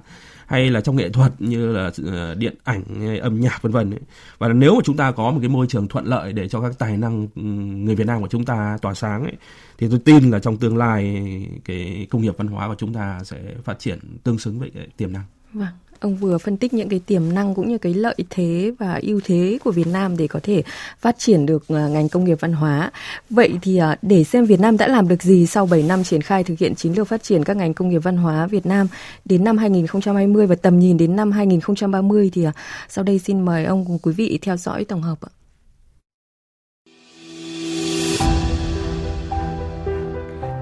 hay 0.46 0.70
là 0.70 0.80
trong 0.80 0.96
nghệ 0.96 1.08
thuật 1.08 1.32
như 1.38 1.72
là 1.72 1.90
ờ, 2.06 2.34
điện 2.34 2.54
ảnh 2.64 2.82
hay 3.00 3.18
âm 3.18 3.40
nhạc 3.40 3.62
vân 3.62 3.72
vân 3.72 3.94
và 4.38 4.48
nếu 4.48 4.74
mà 4.74 4.80
chúng 4.84 4.96
ta 4.96 5.12
có 5.12 5.30
một 5.30 5.38
cái 5.40 5.48
môi 5.48 5.66
trường 5.66 5.88
thuận 5.88 6.06
lợi 6.06 6.32
để 6.32 6.48
cho 6.48 6.60
các 6.60 6.72
tài 6.78 6.96
năng 6.96 7.28
ừ, 7.34 7.42
người 7.84 7.94
Việt 7.94 8.06
Nam 8.06 8.22
của 8.22 8.28
chúng 8.28 8.44
ta 8.44 8.78
tỏa 8.82 8.94
sáng 8.94 9.22
ấy, 9.22 9.36
thì 9.78 9.88
tôi 9.90 9.98
tin 9.98 10.30
là 10.30 10.38
trong 10.38 10.56
tương 10.56 10.76
lai 10.76 11.22
cái 11.64 12.06
công 12.10 12.22
nghiệp 12.22 12.34
văn 12.36 12.46
hóa 12.46 12.68
của 12.68 12.74
chúng 12.78 12.94
ta 12.94 13.20
sẽ 13.24 13.36
phát 13.64 13.78
triển 13.78 13.98
tương 14.24 14.38
xứng 14.38 14.58
với 14.60 14.70
cái 14.70 14.88
tiềm 14.96 15.12
năng. 15.12 15.24
Vâng. 15.52 15.68
Ông 16.04 16.16
vừa 16.16 16.38
phân 16.38 16.56
tích 16.56 16.74
những 16.74 16.88
cái 16.88 17.00
tiềm 17.06 17.34
năng 17.34 17.54
cũng 17.54 17.68
như 17.68 17.78
cái 17.78 17.94
lợi 17.94 18.14
thế 18.30 18.72
và 18.78 19.00
ưu 19.02 19.20
thế 19.24 19.58
của 19.64 19.70
Việt 19.70 19.86
Nam 19.86 20.16
để 20.16 20.26
có 20.26 20.40
thể 20.42 20.62
phát 20.98 21.18
triển 21.18 21.46
được 21.46 21.68
à, 21.68 21.88
ngành 21.88 22.08
công 22.08 22.24
nghiệp 22.24 22.38
văn 22.40 22.52
hóa. 22.52 22.90
Vậy 23.30 23.52
thì 23.62 23.76
à, 23.76 23.96
để 24.02 24.24
xem 24.24 24.44
Việt 24.44 24.60
Nam 24.60 24.76
đã 24.76 24.88
làm 24.88 25.08
được 25.08 25.22
gì 25.22 25.46
sau 25.46 25.66
7 25.66 25.82
năm 25.82 26.04
triển 26.04 26.22
khai 26.22 26.44
thực 26.44 26.58
hiện 26.58 26.74
chiến 26.74 26.92
lược 26.92 27.08
phát 27.08 27.22
triển 27.22 27.44
các 27.44 27.56
ngành 27.56 27.74
công 27.74 27.88
nghiệp 27.88 27.98
văn 27.98 28.16
hóa 28.16 28.46
Việt 28.46 28.66
Nam 28.66 28.86
đến 29.24 29.44
năm 29.44 29.58
2020 29.58 30.46
và 30.46 30.54
tầm 30.54 30.78
nhìn 30.78 30.96
đến 30.96 31.16
năm 31.16 31.32
2030 31.32 32.30
thì 32.32 32.44
à, 32.44 32.52
sau 32.88 33.04
đây 33.04 33.18
xin 33.18 33.44
mời 33.44 33.64
ông 33.64 33.84
cùng 33.84 33.98
quý 33.98 34.12
vị 34.12 34.38
theo 34.42 34.56
dõi 34.56 34.84
tổng 34.84 35.02
hợp 35.02 35.18
ạ. 35.20 35.30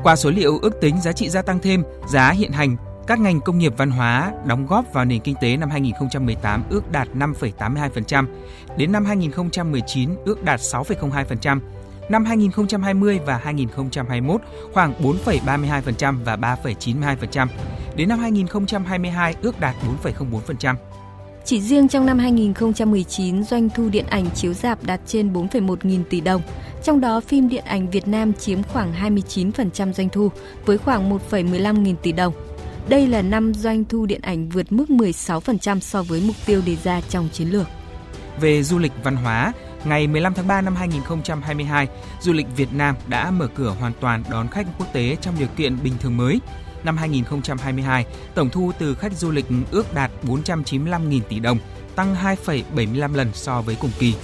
Qua 0.03 0.17
số 0.17 0.31
liệu 0.31 0.59
ước 0.59 0.81
tính 0.81 1.01
giá 1.01 1.13
trị 1.13 1.29
gia 1.29 1.43
tăng 1.43 1.59
thêm, 1.59 1.83
giá 2.09 2.31
hiện 2.31 2.53
hành 2.53 2.92
các 3.07 3.21
ngành 3.21 3.41
công 3.41 3.59
nghiệp 3.59 3.73
văn 3.77 3.91
hóa 3.91 4.33
đóng 4.47 4.67
góp 4.67 4.93
vào 4.93 5.05
nền 5.05 5.21
kinh 5.21 5.35
tế 5.41 5.57
năm 5.57 5.71
2018 5.71 6.63
ước 6.71 6.91
đạt 6.91 7.09
5,82%, 7.15 8.27
đến 8.77 8.93
năm 8.93 9.05
2019 9.05 10.11
ước 10.25 10.45
đạt 10.45 10.61
6,02%, 10.61 11.61
năm 12.09 12.25
2020 12.25 13.21
và 13.27 13.37
2021 13.37 14.41
khoảng 14.73 14.95
4,32% 15.03 16.25
và 16.25 16.37
3,92%, 16.37 17.47
đến 17.97 18.09
năm 18.09 18.19
2022 18.19 19.35
ước 19.43 19.61
đạt 19.61 19.75
4,04%. 20.05 20.75
Chỉ 21.45 21.61
riêng 21.61 21.89
trong 21.89 22.07
năm 22.07 22.19
2019, 22.19 23.45
doanh 23.45 23.69
thu 23.71 23.89
điện 23.89 24.07
ảnh 24.07 24.31
chiếu 24.35 24.53
rạp 24.53 24.85
đạt 24.85 25.01
trên 25.07 25.33
4,1 25.33 25.77
nghìn 25.83 26.05
tỷ 26.05 26.21
đồng. 26.21 26.43
Trong 26.83 27.01
đó, 27.01 27.21
phim 27.21 27.49
điện 27.49 27.65
ảnh 27.65 27.91
Việt 27.91 28.09
Nam 28.09 28.33
chiếm 28.33 28.63
khoảng 28.63 28.93
29% 28.93 29.93
doanh 29.93 30.09
thu 30.09 30.31
với 30.67 30.79
khoảng 30.79 31.11
1,15 31.11 31.81
nghìn 31.81 31.97
tỷ 31.97 32.13
đồng. 32.13 32.35
Đây 32.89 33.07
là 33.07 33.23
năm 33.23 33.55
doanh 33.55 33.85
thu 33.85 34.07
điện 34.07 34.21
ảnh 34.23 34.49
vượt 34.49 34.73
mức 34.73 34.85
16% 34.89 35.81
so 35.81 36.03
với 36.03 36.23
mục 36.27 36.37
tiêu 36.47 36.63
đề 36.67 36.77
ra 36.85 37.01
trong 37.09 37.29
chiến 37.33 37.49
lược. 37.49 37.67
Về 38.41 38.63
du 38.63 38.79
lịch 38.79 38.93
văn 39.05 39.17
hóa, 39.17 39.53
ngày 39.85 40.07
15 40.07 40.35
tháng 40.35 40.47
3 40.47 40.61
năm 40.61 40.77
2022, 40.77 41.89
du 42.21 42.33
lịch 42.33 42.47
Việt 42.57 42.73
Nam 42.73 42.97
đã 43.09 43.31
mở 43.31 43.49
cửa 43.55 43.77
hoàn 43.81 43.93
toàn 44.01 44.23
đón 44.31 44.49
khách 44.49 44.67
quốc 44.79 44.93
tế 44.93 45.17
trong 45.21 45.35
điều 45.39 45.49
kiện 45.57 45.83
bình 45.83 45.95
thường 46.01 46.17
mới. 46.17 46.41
Năm 46.85 46.97
2022, 46.97 48.07
tổng 48.35 48.51
thu 48.51 48.73
từ 48.79 48.95
khách 48.95 49.13
du 49.13 49.31
lịch 49.31 49.47
ước 49.71 49.95
đạt 49.95 50.11
495.000 50.23 51.21
tỷ 51.29 51.39
đồng, 51.41 51.59
tăng 51.95 52.17
2,75 52.45 53.15
lần 53.15 53.29
so 53.33 53.63
với 53.63 53.77
cùng 53.81 53.91
kỳ. 53.99 54.15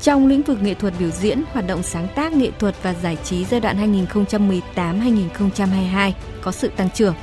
Trong 0.00 0.26
lĩnh 0.26 0.42
vực 0.42 0.62
nghệ 0.62 0.74
thuật 0.74 0.94
biểu 0.98 1.10
diễn, 1.10 1.42
hoạt 1.52 1.66
động 1.66 1.82
sáng 1.82 2.08
tác 2.14 2.32
nghệ 2.32 2.50
thuật 2.58 2.74
và 2.82 2.94
giải 3.02 3.16
trí 3.24 3.44
giai 3.44 3.60
đoạn 3.60 3.92
2018-2022 4.74 6.12
có 6.42 6.52
sự 6.52 6.70
tăng 6.76 6.90
trưởng 6.90 7.14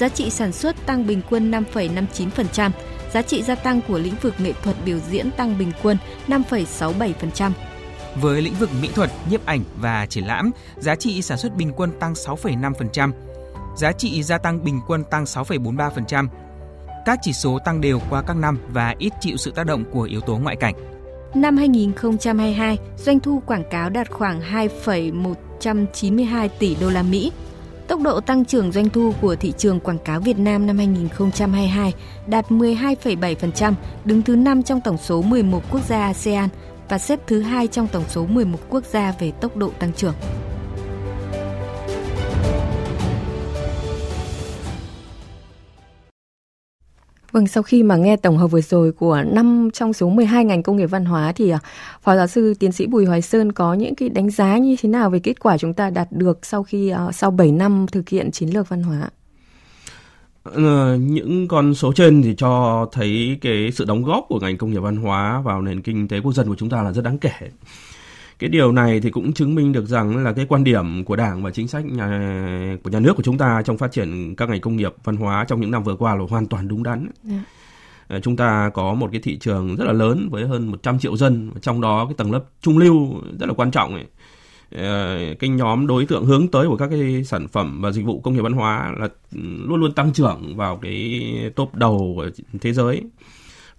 giá 0.00 0.08
trị 0.08 0.30
sản 0.30 0.52
xuất 0.52 0.86
tăng 0.86 1.06
bình 1.06 1.20
quân 1.30 1.50
5,59%, 1.50 2.70
giá 3.12 3.22
trị 3.22 3.42
gia 3.42 3.54
tăng 3.54 3.80
của 3.88 3.98
lĩnh 3.98 4.14
vực 4.22 4.34
nghệ 4.38 4.52
thuật 4.62 4.76
biểu 4.84 4.98
diễn 4.98 5.30
tăng 5.30 5.58
bình 5.58 5.72
quân 5.82 5.96
5,67%. 6.28 7.50
Với 8.20 8.42
lĩnh 8.42 8.54
vực 8.54 8.70
mỹ 8.80 8.88
thuật, 8.94 9.10
nhiếp 9.30 9.46
ảnh 9.46 9.64
và 9.76 10.06
triển 10.06 10.24
lãm, 10.24 10.50
giá 10.76 10.94
trị 10.94 11.22
sản 11.22 11.38
xuất 11.38 11.56
bình 11.56 11.72
quân 11.76 11.92
tăng 12.00 12.12
6,5%, 12.12 13.12
giá 13.76 13.92
trị 13.92 14.22
gia 14.22 14.38
tăng 14.38 14.64
bình 14.64 14.80
quân 14.86 15.04
tăng 15.10 15.24
6,43%. 15.24 16.26
Các 17.06 17.18
chỉ 17.22 17.32
số 17.32 17.58
tăng 17.64 17.80
đều 17.80 18.00
qua 18.10 18.22
các 18.22 18.36
năm 18.36 18.58
và 18.68 18.94
ít 18.98 19.12
chịu 19.20 19.36
sự 19.36 19.50
tác 19.50 19.66
động 19.66 19.84
của 19.92 20.02
yếu 20.02 20.20
tố 20.20 20.36
ngoại 20.36 20.56
cảnh. 20.56 20.74
Năm 21.34 21.56
2022, 21.56 22.78
doanh 22.96 23.20
thu 23.20 23.42
quảng 23.46 23.64
cáo 23.70 23.90
đạt 23.90 24.10
khoảng 24.10 24.40
2,192 24.40 26.48
tỷ 26.48 26.76
đô 26.80 26.90
la 26.90 27.02
Mỹ, 27.02 27.32
Tốc 27.90 28.00
độ 28.02 28.20
tăng 28.20 28.44
trưởng 28.44 28.72
doanh 28.72 28.88
thu 28.88 29.12
của 29.20 29.36
thị 29.36 29.52
trường 29.58 29.80
quảng 29.80 29.98
cáo 29.98 30.20
Việt 30.20 30.38
Nam 30.38 30.66
năm 30.66 30.78
2022 30.78 31.92
đạt 32.26 32.50
12,7%, 32.50 33.74
đứng 34.04 34.22
thứ 34.22 34.36
5 34.36 34.62
trong 34.62 34.80
tổng 34.80 34.98
số 34.98 35.22
11 35.22 35.62
quốc 35.70 35.80
gia 35.88 36.06
ASEAN, 36.06 36.48
và 36.88 36.98
xếp 36.98 37.20
thứ 37.26 37.42
hai 37.42 37.66
trong 37.66 37.88
tổng 37.88 38.04
số 38.08 38.26
11 38.26 38.58
quốc 38.68 38.84
gia 38.84 39.14
về 39.18 39.30
tốc 39.40 39.56
độ 39.56 39.70
tăng 39.78 39.92
trưởng. 39.92 40.14
Vâng, 47.32 47.46
sau 47.46 47.62
khi 47.62 47.82
mà 47.82 47.96
nghe 47.96 48.16
tổng 48.16 48.38
hợp 48.38 48.46
vừa 48.46 48.60
rồi 48.60 48.92
của 48.92 49.22
năm 49.26 49.68
trong 49.72 49.92
số 49.92 50.08
12 50.08 50.44
ngành 50.44 50.62
công 50.62 50.76
nghiệp 50.76 50.86
văn 50.86 51.04
hóa 51.04 51.32
thì 51.32 51.50
à, 51.50 51.58
Phó 52.02 52.16
giáo 52.16 52.26
sư 52.26 52.54
tiến 52.58 52.72
sĩ 52.72 52.86
Bùi 52.86 53.04
Hoài 53.04 53.22
Sơn 53.22 53.52
có 53.52 53.74
những 53.74 53.94
cái 53.94 54.08
đánh 54.08 54.30
giá 54.30 54.58
như 54.58 54.76
thế 54.80 54.88
nào 54.88 55.10
về 55.10 55.18
kết 55.18 55.40
quả 55.40 55.58
chúng 55.58 55.74
ta 55.74 55.90
đạt 55.90 56.12
được 56.12 56.38
sau 56.42 56.62
khi 56.62 56.88
à, 56.88 57.12
sau 57.12 57.30
7 57.30 57.52
năm 57.52 57.86
thực 57.92 58.08
hiện 58.08 58.30
chiến 58.30 58.48
lược 58.54 58.68
văn 58.68 58.82
hóa? 58.82 59.10
Ờ, 60.42 60.96
những 60.96 61.48
con 61.48 61.74
số 61.74 61.92
trên 61.92 62.22
thì 62.22 62.34
cho 62.38 62.86
thấy 62.92 63.38
cái 63.40 63.70
sự 63.72 63.84
đóng 63.84 64.04
góp 64.04 64.24
của 64.28 64.40
ngành 64.40 64.58
công 64.58 64.70
nghiệp 64.70 64.78
văn 64.78 64.96
hóa 64.96 65.40
vào 65.40 65.62
nền 65.62 65.80
kinh 65.80 66.08
tế 66.08 66.20
quốc 66.20 66.32
dân 66.32 66.48
của 66.48 66.54
chúng 66.54 66.70
ta 66.70 66.82
là 66.82 66.92
rất 66.92 67.02
đáng 67.04 67.18
kể 67.18 67.32
cái 68.40 68.50
điều 68.50 68.72
này 68.72 69.00
thì 69.00 69.10
cũng 69.10 69.32
chứng 69.32 69.54
minh 69.54 69.72
được 69.72 69.86
rằng 69.86 70.24
là 70.24 70.32
cái 70.32 70.46
quan 70.48 70.64
điểm 70.64 71.04
của 71.04 71.16
đảng 71.16 71.42
và 71.42 71.50
chính 71.50 71.68
sách 71.68 71.84
nhà, 71.84 72.76
của 72.84 72.90
nhà 72.90 73.00
nước 73.00 73.16
của 73.16 73.22
chúng 73.22 73.38
ta 73.38 73.62
trong 73.64 73.78
phát 73.78 73.92
triển 73.92 74.34
các 74.36 74.48
ngành 74.48 74.60
công 74.60 74.76
nghiệp 74.76 74.94
văn 75.04 75.16
hóa 75.16 75.44
trong 75.48 75.60
những 75.60 75.70
năm 75.70 75.82
vừa 75.82 75.96
qua 75.96 76.14
là 76.14 76.24
hoàn 76.28 76.46
toàn 76.46 76.68
đúng 76.68 76.82
đắn. 76.82 77.08
Yeah. 77.30 77.42
Dạ. 78.08 78.18
Chúng 78.22 78.36
ta 78.36 78.70
có 78.74 78.94
một 78.94 79.08
cái 79.12 79.20
thị 79.20 79.38
trường 79.38 79.76
rất 79.76 79.84
là 79.84 79.92
lớn 79.92 80.28
với 80.30 80.46
hơn 80.46 80.70
100 80.70 80.98
triệu 80.98 81.16
dân, 81.16 81.50
trong 81.60 81.80
đó 81.80 82.04
cái 82.04 82.14
tầng 82.14 82.32
lớp 82.32 82.44
trung 82.62 82.78
lưu 82.78 83.22
rất 83.40 83.46
là 83.46 83.54
quan 83.54 83.70
trọng 83.70 83.94
ấy. 83.94 84.04
Ờ, 84.76 85.18
cái 85.38 85.50
nhóm 85.50 85.86
đối 85.86 86.06
tượng 86.06 86.24
hướng 86.24 86.48
tới 86.48 86.68
của 86.68 86.76
các 86.76 86.88
cái 86.90 87.24
sản 87.24 87.48
phẩm 87.48 87.80
và 87.80 87.90
dịch 87.90 88.04
vụ 88.04 88.20
công 88.20 88.34
nghiệp 88.34 88.40
văn 88.40 88.52
hóa 88.52 88.92
là 88.98 89.08
luôn 89.68 89.80
luôn 89.80 89.92
tăng 89.92 90.12
trưởng 90.12 90.56
vào 90.56 90.76
cái 90.76 91.22
top 91.56 91.74
đầu 91.74 92.12
của 92.16 92.30
thế 92.60 92.72
giới 92.72 93.02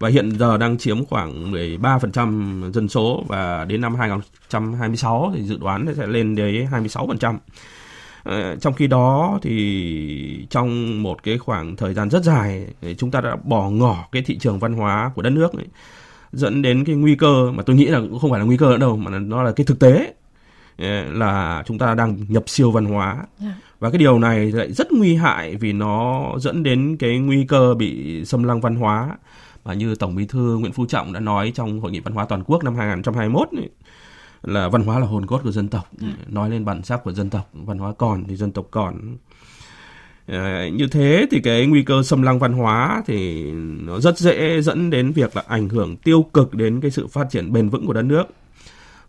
và 0.02 0.10
hiện 0.10 0.32
giờ 0.40 0.58
đang 0.58 0.78
chiếm 0.78 1.06
khoảng 1.06 1.52
13% 1.52 2.72
dân 2.72 2.90
số 2.90 3.24
và 3.28 3.66
đến 3.66 3.82
năm 3.82 3.96
2026 3.96 5.32
thì 5.36 5.44
dự 5.44 5.58
đoán 5.58 5.86
sẽ 5.98 6.08
lên 6.08 6.36
đến 6.36 6.68
26%. 6.72 7.38
Ờ, 8.24 8.56
trong 8.56 8.74
khi 8.74 8.88
đó 8.88 9.40
thì 9.42 10.48
trong 10.50 11.04
một 11.04 11.24
cái 11.24 11.38
khoảng 11.38 11.76
thời 11.76 11.94
gian 11.94 12.10
rất 12.10 12.24
dài 12.24 12.68
chúng 12.98 13.12
ta 13.12 13.22
đã 13.22 13.36
bỏ 13.44 13.70
ngỏ 13.70 14.08
cái 14.12 14.22
thị 14.22 14.38
trường 14.38 14.60
văn 14.60 14.74
hóa 14.74 15.12
của 15.16 15.22
đất 15.22 15.30
nước 15.30 15.54
ấy, 15.54 15.66
dẫn 16.32 16.62
đến 16.62 16.86
cái 16.86 16.96
nguy 16.96 17.16
cơ 17.16 17.52
mà 17.52 17.64
tôi 17.64 17.76
nghĩ 17.76 17.86
là 17.86 18.00
cũng 18.00 18.20
không 18.20 18.32
phải 18.32 18.40
là 18.40 18.46
nguy 18.46 18.58
cơ 18.58 18.70
nữa 18.70 18.78
đâu 18.78 18.98
mà 18.98 19.20
nó 19.20 19.44
là 19.44 19.52
cái 19.52 19.66
thực 19.66 19.80
tế 19.80 20.14
ờ, 20.78 21.04
là 21.04 21.64
chúng 21.66 21.78
ta 21.78 21.96
đang 21.96 22.18
nhập 22.28 22.44
siêu 22.48 22.72
văn 22.72 22.86
hóa 22.86 23.18
dạ. 23.40 23.56
và 23.80 23.90
cái 23.90 24.00
điều 24.00 24.20
này 24.20 24.52
lại 24.52 24.72
rất 24.72 24.92
nguy 24.92 25.16
hại 25.16 25.56
vì 25.56 25.74
nó 25.74 26.26
dẫn 26.38 26.64
đến 26.64 26.98
cái 27.00 27.20
nguy 27.20 27.46
cơ 27.46 27.74
bị 27.74 28.22
xâm 28.26 28.44
lăng 28.44 28.62
văn 28.62 28.76
hóa 28.76 29.10
và 29.64 29.74
như 29.74 29.96
Tổng 29.96 30.16
Bí 30.16 30.26
thư 30.26 30.58
Nguyễn 30.58 30.72
Phú 30.72 30.86
Trọng 30.86 31.14
đã 31.14 31.20
nói 31.20 31.52
trong 31.56 31.80
hội 31.80 31.92
nghị 31.92 32.00
văn 32.00 32.14
hóa 32.14 32.26
toàn 32.26 32.44
quốc 32.44 32.64
năm 32.64 32.76
2021 32.76 33.50
ấy, 33.58 33.70
là 34.44 34.70
văn 34.70 34.84
hóa 34.84 35.00
là 35.00 35.08
hồn 35.08 35.26
cốt 35.26 35.40
của 35.44 35.52
dân 35.52 35.68
tộc, 35.68 35.88
ừ. 36.00 36.08
nói 36.28 36.50
lên 36.50 36.66
bản 36.66 36.84
sắc 36.84 37.04
của 37.04 37.12
dân 37.12 37.30
tộc, 37.30 37.50
văn 37.54 37.78
hóa 37.78 37.94
còn 37.94 38.24
thì 38.24 38.36
dân 38.36 38.52
tộc 38.52 38.68
còn. 38.72 39.18
À, 40.28 40.68
như 40.74 40.88
thế 40.88 41.26
thì 41.32 41.40
cái 41.44 41.66
nguy 41.66 41.84
cơ 41.84 42.04
xâm 42.04 42.22
lăng 42.22 42.40
văn 42.40 42.54
hóa 42.54 43.04
thì 43.08 43.52
nó 43.82 44.00
rất 44.00 44.18
dễ 44.18 44.62
dẫn 44.62 44.90
đến 44.90 45.12
việc 45.12 45.36
là 45.36 45.44
ảnh 45.48 45.70
hưởng 45.70 45.98
tiêu 45.98 46.26
cực 46.34 46.54
đến 46.54 46.82
cái 46.82 46.92
sự 46.92 47.08
phát 47.08 47.28
triển 47.32 47.54
bền 47.54 47.70
vững 47.70 47.88
của 47.88 47.94
đất 47.94 48.02
nước. 48.02 48.24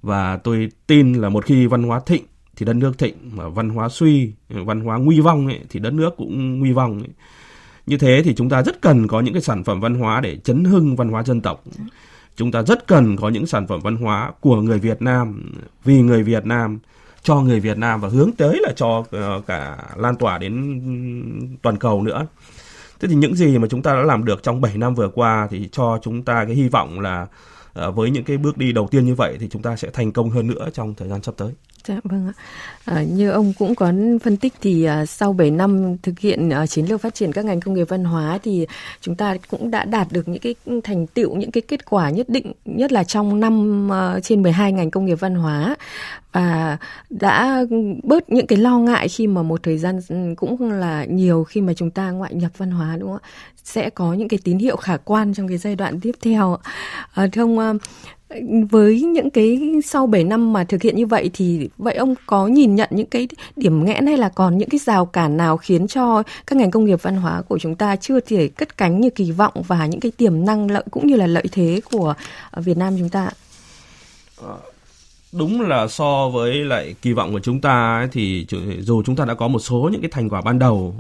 Và 0.02 0.36
tôi 0.36 0.68
tin 0.86 1.12
là 1.12 1.28
một 1.28 1.44
khi 1.44 1.66
văn 1.66 1.82
hóa 1.82 2.00
thịnh 2.06 2.24
thì 2.56 2.66
đất 2.66 2.76
nước 2.76 2.98
thịnh 2.98 3.14
mà 3.32 3.48
văn 3.48 3.68
hóa 3.68 3.88
suy, 3.88 4.32
văn 4.48 4.80
hóa 4.80 4.98
nguy 4.98 5.20
vong 5.20 5.46
ấy, 5.46 5.60
thì 5.70 5.80
đất 5.80 5.92
nước 5.92 6.16
cũng 6.16 6.58
nguy 6.58 6.72
vong. 6.72 6.98
Ấy 6.98 7.10
như 7.86 7.98
thế 7.98 8.22
thì 8.24 8.34
chúng 8.34 8.48
ta 8.48 8.62
rất 8.62 8.80
cần 8.80 9.08
có 9.08 9.20
những 9.20 9.34
cái 9.34 9.42
sản 9.42 9.64
phẩm 9.64 9.80
văn 9.80 9.94
hóa 9.94 10.20
để 10.20 10.36
chấn 10.36 10.64
hưng 10.64 10.96
văn 10.96 11.08
hóa 11.08 11.22
dân 11.22 11.40
tộc. 11.40 11.64
Chúng 12.36 12.52
ta 12.52 12.62
rất 12.62 12.86
cần 12.86 13.16
có 13.16 13.28
những 13.28 13.46
sản 13.46 13.66
phẩm 13.66 13.80
văn 13.80 13.96
hóa 13.96 14.32
của 14.40 14.60
người 14.60 14.78
Việt 14.78 15.02
Nam, 15.02 15.52
vì 15.84 16.02
người 16.02 16.22
Việt 16.22 16.46
Nam, 16.46 16.78
cho 17.22 17.40
người 17.40 17.60
Việt 17.60 17.78
Nam 17.78 18.00
và 18.00 18.08
hướng 18.08 18.32
tới 18.32 18.60
là 18.62 18.72
cho 18.76 19.04
ờ, 19.10 19.42
cả 19.46 19.76
lan 19.96 20.16
tỏa 20.16 20.38
đến 20.38 20.80
toàn 21.62 21.76
cầu 21.76 22.02
nữa. 22.02 22.26
Thế 23.00 23.08
thì 23.08 23.14
những 23.14 23.34
gì 23.34 23.58
mà 23.58 23.68
chúng 23.70 23.82
ta 23.82 23.94
đã 23.94 24.02
làm 24.02 24.24
được 24.24 24.42
trong 24.42 24.60
7 24.60 24.76
năm 24.76 24.94
vừa 24.94 25.08
qua 25.08 25.48
thì 25.50 25.68
cho 25.72 25.98
chúng 26.02 26.22
ta 26.22 26.44
cái 26.44 26.54
hy 26.54 26.68
vọng 26.68 27.00
là 27.00 27.26
ờ, 27.72 27.90
với 27.90 28.10
những 28.10 28.24
cái 28.24 28.38
bước 28.38 28.58
đi 28.58 28.72
đầu 28.72 28.88
tiên 28.90 29.06
như 29.06 29.14
vậy 29.14 29.36
thì 29.40 29.48
chúng 29.50 29.62
ta 29.62 29.76
sẽ 29.76 29.90
thành 29.92 30.12
công 30.12 30.30
hơn 30.30 30.46
nữa 30.46 30.68
trong 30.72 30.94
thời 30.94 31.08
gian 31.08 31.22
sắp 31.22 31.34
tới. 31.36 31.52
Dạ 31.84 32.00
vâng 32.04 32.26
ạ. 32.26 32.32
À, 32.84 33.02
như 33.02 33.30
ông 33.30 33.52
cũng 33.58 33.74
có 33.74 33.92
phân 34.22 34.36
tích 34.36 34.52
thì 34.60 34.84
à, 34.84 35.06
sau 35.06 35.32
7 35.32 35.50
năm 35.50 35.96
thực 36.02 36.18
hiện 36.18 36.50
à, 36.50 36.66
chiến 36.66 36.86
lược 36.86 37.00
phát 37.00 37.14
triển 37.14 37.32
các 37.32 37.44
ngành 37.44 37.60
công 37.60 37.74
nghiệp 37.74 37.88
văn 37.88 38.04
hóa 38.04 38.38
thì 38.42 38.66
chúng 39.00 39.14
ta 39.14 39.36
cũng 39.50 39.70
đã 39.70 39.84
đạt 39.84 40.06
được 40.10 40.28
những 40.28 40.42
cái 40.42 40.54
thành 40.84 41.06
tựu, 41.06 41.36
những 41.36 41.50
cái 41.50 41.62
kết 41.68 41.90
quả 41.90 42.10
nhất 42.10 42.28
định, 42.28 42.52
nhất 42.64 42.92
là 42.92 43.04
trong 43.04 43.40
năm 43.40 43.88
à, 43.92 44.20
trên 44.22 44.42
12 44.42 44.72
ngành 44.72 44.90
công 44.90 45.06
nghiệp 45.06 45.20
văn 45.20 45.34
hóa 45.34 45.76
và 46.32 46.78
đã 47.10 47.64
bớt 48.02 48.30
những 48.30 48.46
cái 48.46 48.58
lo 48.58 48.78
ngại 48.78 49.08
khi 49.08 49.26
mà 49.26 49.42
một 49.42 49.62
thời 49.62 49.78
gian 49.78 50.00
ừ, 50.08 50.16
cũng 50.36 50.70
là 50.70 51.04
nhiều 51.04 51.44
khi 51.44 51.60
mà 51.60 51.74
chúng 51.74 51.90
ta 51.90 52.10
ngoại 52.10 52.34
nhập 52.34 52.50
văn 52.56 52.70
hóa 52.70 52.96
đúng 52.96 53.08
không 53.08 53.18
ạ? 53.22 53.28
Sẽ 53.64 53.90
có 53.90 54.12
những 54.12 54.28
cái 54.28 54.38
tín 54.44 54.58
hiệu 54.58 54.76
khả 54.76 54.96
quan 54.96 55.34
trong 55.34 55.48
cái 55.48 55.58
giai 55.58 55.76
đoạn 55.76 56.00
tiếp 56.00 56.12
theo. 56.20 56.58
À, 57.14 57.26
thưa 57.32 57.42
ông 57.42 57.58
à, 57.58 57.72
với 58.70 59.02
những 59.02 59.30
cái 59.30 59.60
sau 59.84 60.06
7 60.06 60.24
năm 60.24 60.52
mà 60.52 60.64
thực 60.64 60.82
hiện 60.82 60.96
như 60.96 61.06
vậy 61.06 61.30
thì 61.32 61.68
vậy 61.78 61.94
ông 61.94 62.14
có 62.26 62.46
nhìn 62.46 62.74
nhận 62.74 62.88
những 62.92 63.06
cái 63.06 63.28
điểm 63.56 63.84
nghẽn 63.84 64.06
hay 64.06 64.16
là 64.16 64.28
còn 64.28 64.58
những 64.58 64.68
cái 64.68 64.78
rào 64.78 65.06
cản 65.06 65.36
nào 65.36 65.56
khiến 65.56 65.86
cho 65.86 66.22
các 66.46 66.56
ngành 66.56 66.70
công 66.70 66.84
nghiệp 66.84 67.02
văn 67.02 67.16
hóa 67.16 67.42
của 67.48 67.58
chúng 67.58 67.74
ta 67.74 67.96
chưa 67.96 68.20
thể 68.20 68.48
cất 68.48 68.78
cánh 68.78 69.00
như 69.00 69.10
kỳ 69.10 69.30
vọng 69.30 69.54
và 69.66 69.86
những 69.86 70.00
cái 70.00 70.12
tiềm 70.16 70.44
năng 70.44 70.70
lợi, 70.70 70.84
cũng 70.90 71.06
như 71.06 71.16
là 71.16 71.26
lợi 71.26 71.44
thế 71.52 71.80
của 71.90 72.14
ờ, 72.50 72.62
Việt 72.62 72.76
Nam 72.76 72.94
chúng 72.98 73.08
ta? 73.08 73.30
Ờ, 74.36 74.58
đúng 75.32 75.60
là 75.60 75.88
so 75.88 76.28
với 76.28 76.54
lại 76.54 76.94
kỳ 77.02 77.12
vọng 77.12 77.32
của 77.32 77.40
chúng 77.40 77.60
ta 77.60 78.08
thì 78.12 78.46
dù 78.80 79.02
chúng 79.02 79.16
ta 79.16 79.24
đã 79.24 79.34
có 79.34 79.48
một 79.48 79.58
số 79.58 79.88
những 79.92 80.00
cái 80.00 80.10
thành 80.10 80.28
quả 80.28 80.40
ban 80.40 80.58
đầu 80.58 80.94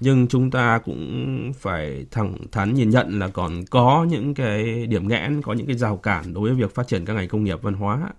nhưng 0.00 0.26
chúng 0.28 0.50
ta 0.50 0.78
cũng 0.78 1.52
phải 1.60 2.06
thẳng 2.10 2.34
thắn 2.52 2.74
nhìn 2.74 2.90
nhận 2.90 3.18
là 3.18 3.28
còn 3.28 3.64
có 3.70 4.06
những 4.10 4.34
cái 4.34 4.86
điểm 4.86 5.08
nghẽn, 5.08 5.42
có 5.42 5.52
những 5.52 5.66
cái 5.66 5.76
rào 5.76 5.96
cản 5.96 6.34
đối 6.34 6.48
với 6.48 6.54
việc 6.54 6.74
phát 6.74 6.88
triển 6.88 7.04
các 7.04 7.12
ngành 7.12 7.28
công 7.28 7.44
nghiệp 7.44 7.62
văn 7.62 7.74
hóa. 7.74 8.10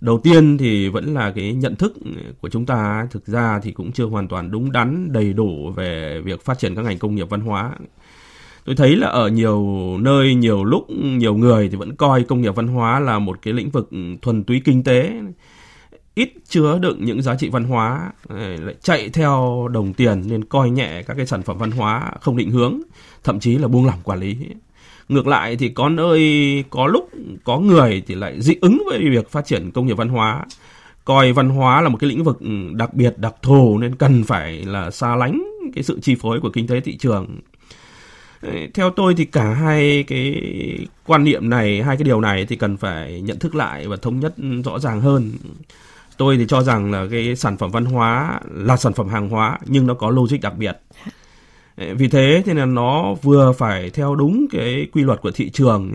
Đầu 0.00 0.18
tiên 0.18 0.58
thì 0.58 0.88
vẫn 0.88 1.14
là 1.14 1.32
cái 1.36 1.52
nhận 1.52 1.76
thức 1.76 1.94
của 2.40 2.48
chúng 2.48 2.66
ta 2.66 3.08
thực 3.10 3.26
ra 3.26 3.60
thì 3.62 3.72
cũng 3.72 3.92
chưa 3.92 4.04
hoàn 4.04 4.28
toàn 4.28 4.50
đúng 4.50 4.72
đắn 4.72 5.12
đầy 5.12 5.32
đủ 5.32 5.70
về 5.70 6.20
việc 6.20 6.44
phát 6.44 6.58
triển 6.58 6.74
các 6.74 6.84
ngành 6.84 6.98
công 6.98 7.14
nghiệp 7.14 7.30
văn 7.30 7.40
hóa. 7.40 7.72
Tôi 8.64 8.76
thấy 8.76 8.96
là 8.96 9.08
ở 9.08 9.28
nhiều 9.28 9.66
nơi, 10.00 10.34
nhiều 10.34 10.64
lúc, 10.64 10.90
nhiều 10.90 11.34
người 11.34 11.68
thì 11.68 11.76
vẫn 11.76 11.96
coi 11.96 12.22
công 12.22 12.42
nghiệp 12.42 12.54
văn 12.54 12.68
hóa 12.68 13.00
là 13.00 13.18
một 13.18 13.42
cái 13.42 13.54
lĩnh 13.54 13.70
vực 13.70 13.90
thuần 14.22 14.44
túy 14.44 14.60
kinh 14.64 14.82
tế 14.82 15.12
ít 16.14 16.32
chứa 16.48 16.78
đựng 16.78 17.04
những 17.04 17.22
giá 17.22 17.34
trị 17.34 17.48
văn 17.48 17.64
hóa 17.64 18.12
lại 18.28 18.74
chạy 18.82 19.08
theo 19.08 19.68
đồng 19.72 19.92
tiền 19.92 20.22
nên 20.26 20.44
coi 20.44 20.70
nhẹ 20.70 21.02
các 21.02 21.14
cái 21.14 21.26
sản 21.26 21.42
phẩm 21.42 21.58
văn 21.58 21.70
hóa 21.70 22.12
không 22.20 22.36
định 22.36 22.50
hướng, 22.50 22.80
thậm 23.24 23.40
chí 23.40 23.58
là 23.58 23.68
buông 23.68 23.86
lỏng 23.86 24.00
quản 24.04 24.20
lý. 24.20 24.36
Ngược 25.08 25.26
lại 25.26 25.56
thì 25.56 25.68
có 25.68 25.88
nơi 25.88 26.64
có 26.70 26.86
lúc 26.86 27.10
có 27.44 27.58
người 27.58 28.02
thì 28.06 28.14
lại 28.14 28.40
dị 28.40 28.54
ứng 28.60 28.82
với 28.86 28.98
việc 29.10 29.30
phát 29.30 29.46
triển 29.46 29.70
công 29.70 29.86
nghiệp 29.86 29.96
văn 29.96 30.08
hóa. 30.08 30.46
Coi 31.04 31.32
văn 31.32 31.48
hóa 31.48 31.80
là 31.80 31.88
một 31.88 31.98
cái 32.00 32.10
lĩnh 32.10 32.24
vực 32.24 32.40
ừ, 32.40 32.50
đặc 32.72 32.94
biệt 32.94 33.18
đặc 33.18 33.34
thù 33.42 33.78
nên 33.78 33.94
cần 33.94 34.24
phải 34.24 34.64
là 34.64 34.90
xa 34.90 35.16
lánh 35.16 35.42
cái 35.74 35.84
sự 35.84 36.00
chi 36.02 36.14
phối 36.14 36.40
của 36.40 36.50
kinh 36.50 36.66
tế 36.66 36.80
thị 36.80 36.96
trường. 36.96 37.38
Theo 38.74 38.90
tôi 38.90 39.14
thì 39.14 39.24
cả 39.24 39.54
hai 39.54 40.04
cái 40.06 40.42
quan 41.06 41.24
niệm 41.24 41.50
này, 41.50 41.82
hai 41.82 41.96
cái 41.96 42.04
điều 42.04 42.20
này 42.20 42.46
thì 42.46 42.56
cần 42.56 42.76
phải 42.76 43.20
nhận 43.20 43.38
thức 43.38 43.54
lại 43.54 43.88
và 43.88 43.96
thống 43.96 44.20
nhất 44.20 44.34
rõ 44.64 44.78
ràng 44.78 45.00
hơn 45.00 45.32
tôi 46.20 46.36
thì 46.36 46.46
cho 46.48 46.62
rằng 46.62 46.92
là 46.92 47.06
cái 47.10 47.36
sản 47.36 47.56
phẩm 47.56 47.70
văn 47.70 47.84
hóa 47.84 48.40
là 48.50 48.76
sản 48.76 48.92
phẩm 48.92 49.08
hàng 49.08 49.28
hóa 49.28 49.58
nhưng 49.66 49.86
nó 49.86 49.94
có 49.94 50.10
logic 50.10 50.40
đặc 50.42 50.54
biệt 50.58 50.78
vì 51.76 52.08
thế 52.08 52.42
thì 52.46 52.54
là 52.54 52.64
nó 52.64 53.14
vừa 53.22 53.52
phải 53.52 53.90
theo 53.90 54.14
đúng 54.14 54.46
cái 54.50 54.86
quy 54.92 55.02
luật 55.02 55.20
của 55.20 55.30
thị 55.30 55.50
trường 55.50 55.94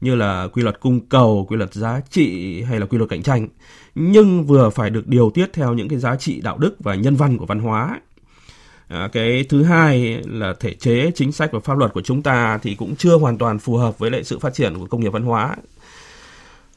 như 0.00 0.14
là 0.14 0.48
quy 0.52 0.62
luật 0.62 0.80
cung 0.80 1.00
cầu, 1.00 1.46
quy 1.48 1.56
luật 1.56 1.74
giá 1.74 2.00
trị 2.10 2.62
hay 2.62 2.80
là 2.80 2.86
quy 2.86 2.98
luật 2.98 3.10
cạnh 3.10 3.22
tranh 3.22 3.48
nhưng 3.94 4.44
vừa 4.44 4.70
phải 4.70 4.90
được 4.90 5.06
điều 5.06 5.30
tiết 5.30 5.52
theo 5.52 5.74
những 5.74 5.88
cái 5.88 5.98
giá 5.98 6.16
trị 6.16 6.40
đạo 6.40 6.58
đức 6.58 6.76
và 6.78 6.94
nhân 6.94 7.16
văn 7.16 7.38
của 7.38 7.46
văn 7.46 7.58
hóa. 7.58 8.00
À, 8.88 9.08
cái 9.12 9.44
thứ 9.48 9.62
hai 9.62 10.22
là 10.26 10.54
thể 10.60 10.74
chế, 10.74 11.10
chính 11.14 11.32
sách 11.32 11.52
và 11.52 11.60
pháp 11.60 11.78
luật 11.78 11.92
của 11.92 12.02
chúng 12.02 12.22
ta 12.22 12.58
thì 12.62 12.74
cũng 12.74 12.96
chưa 12.96 13.16
hoàn 13.16 13.38
toàn 13.38 13.58
phù 13.58 13.76
hợp 13.76 13.98
với 13.98 14.10
lại 14.10 14.24
sự 14.24 14.38
phát 14.38 14.54
triển 14.54 14.78
của 14.78 14.86
công 14.86 15.00
nghiệp 15.00 15.12
văn 15.12 15.22
hóa 15.22 15.56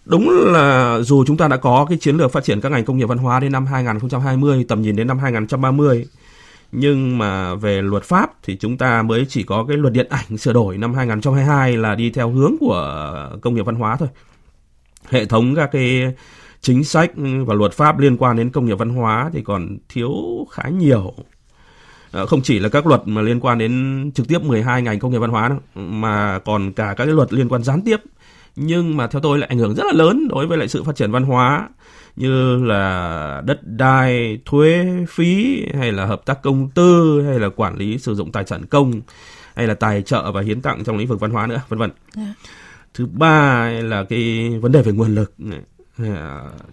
Đúng 0.05 0.29
là 0.29 0.99
dù 0.99 1.25
chúng 1.25 1.37
ta 1.37 1.47
đã 1.47 1.57
có 1.57 1.85
cái 1.89 1.97
chiến 1.97 2.17
lược 2.17 2.31
phát 2.31 2.43
triển 2.43 2.61
các 2.61 2.71
ngành 2.71 2.85
công 2.85 2.97
nghiệp 2.97 3.05
văn 3.05 3.17
hóa 3.17 3.39
đến 3.39 3.51
năm 3.51 3.65
2020, 3.65 4.65
tầm 4.67 4.81
nhìn 4.81 4.95
đến 4.95 5.07
năm 5.07 5.19
2030, 5.19 6.05
nhưng 6.71 7.17
mà 7.17 7.55
về 7.55 7.81
luật 7.81 8.03
pháp 8.03 8.31
thì 8.43 8.57
chúng 8.57 8.77
ta 8.77 9.01
mới 9.01 9.25
chỉ 9.29 9.43
có 9.43 9.65
cái 9.67 9.77
luật 9.77 9.93
điện 9.93 10.07
ảnh 10.09 10.37
sửa 10.37 10.53
đổi 10.53 10.77
năm 10.77 10.93
2022 10.93 11.77
là 11.77 11.95
đi 11.95 12.09
theo 12.09 12.29
hướng 12.29 12.55
của 12.59 13.29
công 13.41 13.53
nghiệp 13.53 13.65
văn 13.65 13.75
hóa 13.75 13.95
thôi. 13.95 14.09
Hệ 15.09 15.25
thống 15.25 15.55
các 15.55 15.69
cái 15.71 16.13
chính 16.61 16.83
sách 16.83 17.11
và 17.45 17.53
luật 17.53 17.73
pháp 17.73 17.99
liên 17.99 18.17
quan 18.17 18.37
đến 18.37 18.49
công 18.49 18.65
nghiệp 18.65 18.77
văn 18.77 18.89
hóa 18.89 19.29
thì 19.33 19.41
còn 19.41 19.77
thiếu 19.89 20.13
khá 20.51 20.63
nhiều. 20.69 21.13
Ờ, 22.11 22.25
không 22.25 22.41
chỉ 22.41 22.59
là 22.59 22.69
các 22.69 22.87
luật 22.87 23.01
mà 23.05 23.21
liên 23.21 23.39
quan 23.39 23.57
đến 23.57 24.11
trực 24.15 24.27
tiếp 24.27 24.43
12 24.43 24.81
ngành 24.81 24.99
công 24.99 25.11
nghiệp 25.11 25.17
văn 25.17 25.29
hóa 25.29 25.49
đâu, 25.49 25.59
mà 25.75 26.39
còn 26.39 26.73
cả 26.73 26.93
các 26.97 27.05
cái 27.05 27.13
luật 27.13 27.33
liên 27.33 27.49
quan 27.49 27.63
gián 27.63 27.81
tiếp 27.81 27.97
nhưng 28.55 28.97
mà 28.97 29.07
theo 29.07 29.21
tôi 29.21 29.39
lại 29.39 29.49
ảnh 29.49 29.57
hưởng 29.57 29.75
rất 29.75 29.83
là 29.85 29.93
lớn 29.93 30.27
đối 30.27 30.47
với 30.47 30.57
lại 30.57 30.67
sự 30.67 30.83
phát 30.83 30.95
triển 30.95 31.11
văn 31.11 31.23
hóa 31.23 31.69
như 32.15 32.63
là 32.63 33.41
đất 33.45 33.59
đai, 33.63 34.39
thuế, 34.45 34.85
phí 35.09 35.65
hay 35.73 35.91
là 35.91 36.05
hợp 36.05 36.25
tác 36.25 36.41
công 36.41 36.69
tư 36.69 37.21
hay 37.27 37.39
là 37.39 37.49
quản 37.49 37.77
lý 37.77 37.97
sử 37.97 38.15
dụng 38.15 38.31
tài 38.31 38.45
sản 38.45 38.65
công 38.65 39.01
hay 39.55 39.67
là 39.67 39.73
tài 39.73 40.01
trợ 40.01 40.31
và 40.31 40.41
hiến 40.41 40.61
tặng 40.61 40.83
trong 40.83 40.97
lĩnh 40.97 41.07
vực 41.07 41.19
văn 41.19 41.31
hóa 41.31 41.47
nữa, 41.47 41.61
vân 41.69 41.79
vân. 41.79 41.91
Dạ. 42.15 42.33
Thứ 42.93 43.05
ba 43.05 43.69
là 43.69 44.03
cái 44.03 44.49
vấn 44.61 44.71
đề 44.71 44.81
về 44.81 44.91
nguồn 44.91 45.15
lực. 45.15 45.33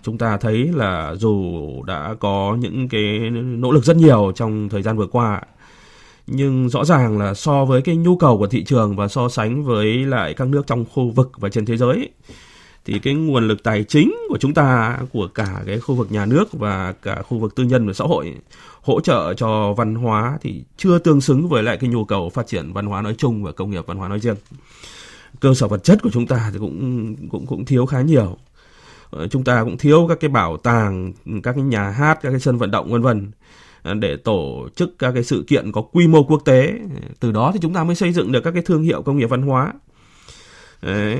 Chúng 0.02 0.18
ta 0.18 0.36
thấy 0.36 0.70
là 0.74 1.14
dù 1.14 1.82
đã 1.86 2.14
có 2.20 2.56
những 2.60 2.88
cái 2.88 3.30
nỗ 3.30 3.72
lực 3.72 3.84
rất 3.84 3.96
nhiều 3.96 4.32
trong 4.34 4.68
thời 4.68 4.82
gian 4.82 4.96
vừa 4.96 5.06
qua 5.06 5.42
nhưng 6.30 6.68
rõ 6.68 6.84
ràng 6.84 7.18
là 7.18 7.34
so 7.34 7.64
với 7.64 7.82
cái 7.82 7.96
nhu 7.96 8.16
cầu 8.16 8.38
của 8.38 8.46
thị 8.46 8.64
trường 8.64 8.96
và 8.96 9.08
so 9.08 9.28
sánh 9.28 9.64
với 9.64 9.86
lại 9.86 10.34
các 10.34 10.48
nước 10.48 10.66
trong 10.66 10.84
khu 10.92 11.10
vực 11.10 11.32
và 11.36 11.48
trên 11.48 11.66
thế 11.66 11.76
giới, 11.76 12.10
thì 12.84 12.98
cái 12.98 13.14
nguồn 13.14 13.48
lực 13.48 13.62
tài 13.62 13.84
chính 13.84 14.14
của 14.28 14.38
chúng 14.38 14.54
ta, 14.54 14.98
của 15.12 15.28
cả 15.34 15.62
cái 15.66 15.80
khu 15.80 15.94
vực 15.94 16.12
nhà 16.12 16.26
nước 16.26 16.52
và 16.52 16.94
cả 17.02 17.22
khu 17.22 17.38
vực 17.38 17.54
tư 17.54 17.64
nhân 17.64 17.86
và 17.86 17.92
xã 17.92 18.04
hội 18.04 18.34
hỗ 18.82 19.00
trợ 19.00 19.34
cho 19.34 19.72
văn 19.72 19.94
hóa 19.94 20.38
thì 20.42 20.64
chưa 20.76 20.98
tương 20.98 21.20
xứng 21.20 21.48
với 21.48 21.62
lại 21.62 21.76
cái 21.76 21.90
nhu 21.90 22.04
cầu 22.04 22.30
phát 22.30 22.46
triển 22.46 22.72
văn 22.72 22.86
hóa 22.86 23.02
nói 23.02 23.14
chung 23.18 23.42
và 23.42 23.52
công 23.52 23.70
nghiệp 23.70 23.86
văn 23.86 23.96
hóa 23.96 24.08
nói 24.08 24.20
riêng. 24.20 24.36
Cơ 25.40 25.54
sở 25.54 25.68
vật 25.68 25.84
chất 25.84 26.02
của 26.02 26.10
chúng 26.10 26.26
ta 26.26 26.50
thì 26.52 26.58
cũng 26.58 27.16
cũng 27.30 27.46
cũng 27.46 27.64
thiếu 27.64 27.86
khá 27.86 28.00
nhiều. 28.00 28.36
Ờ, 29.10 29.28
chúng 29.28 29.44
ta 29.44 29.64
cũng 29.64 29.78
thiếu 29.78 30.06
các 30.08 30.20
cái 30.20 30.30
bảo 30.30 30.56
tàng, 30.56 31.12
các 31.42 31.52
cái 31.52 31.64
nhà 31.64 31.90
hát, 31.90 32.18
các 32.22 32.30
cái 32.30 32.40
sân 32.40 32.58
vận 32.58 32.70
động, 32.70 32.90
vân 32.90 33.02
vân. 33.02 33.30
Ờ, 33.82 33.94
để 33.94 34.16
tổ 34.16 34.68
chức 34.76 34.98
các 34.98 35.12
cái 35.14 35.24
sự 35.24 35.44
kiện 35.46 35.72
có 35.72 35.82
quy 35.82 36.06
mô 36.06 36.22
quốc 36.22 36.42
tế. 36.44 36.74
Từ 37.20 37.32
đó 37.32 37.50
thì 37.54 37.58
chúng 37.62 37.74
ta 37.74 37.84
mới 37.84 37.94
xây 37.94 38.12
dựng 38.12 38.32
được 38.32 38.40
các 38.44 38.50
cái 38.50 38.62
thương 38.62 38.82
hiệu 38.82 39.02
công 39.02 39.18
nghiệp 39.18 39.30
văn 39.30 39.42
hóa. 39.42 39.72
Đấy, 40.82 41.18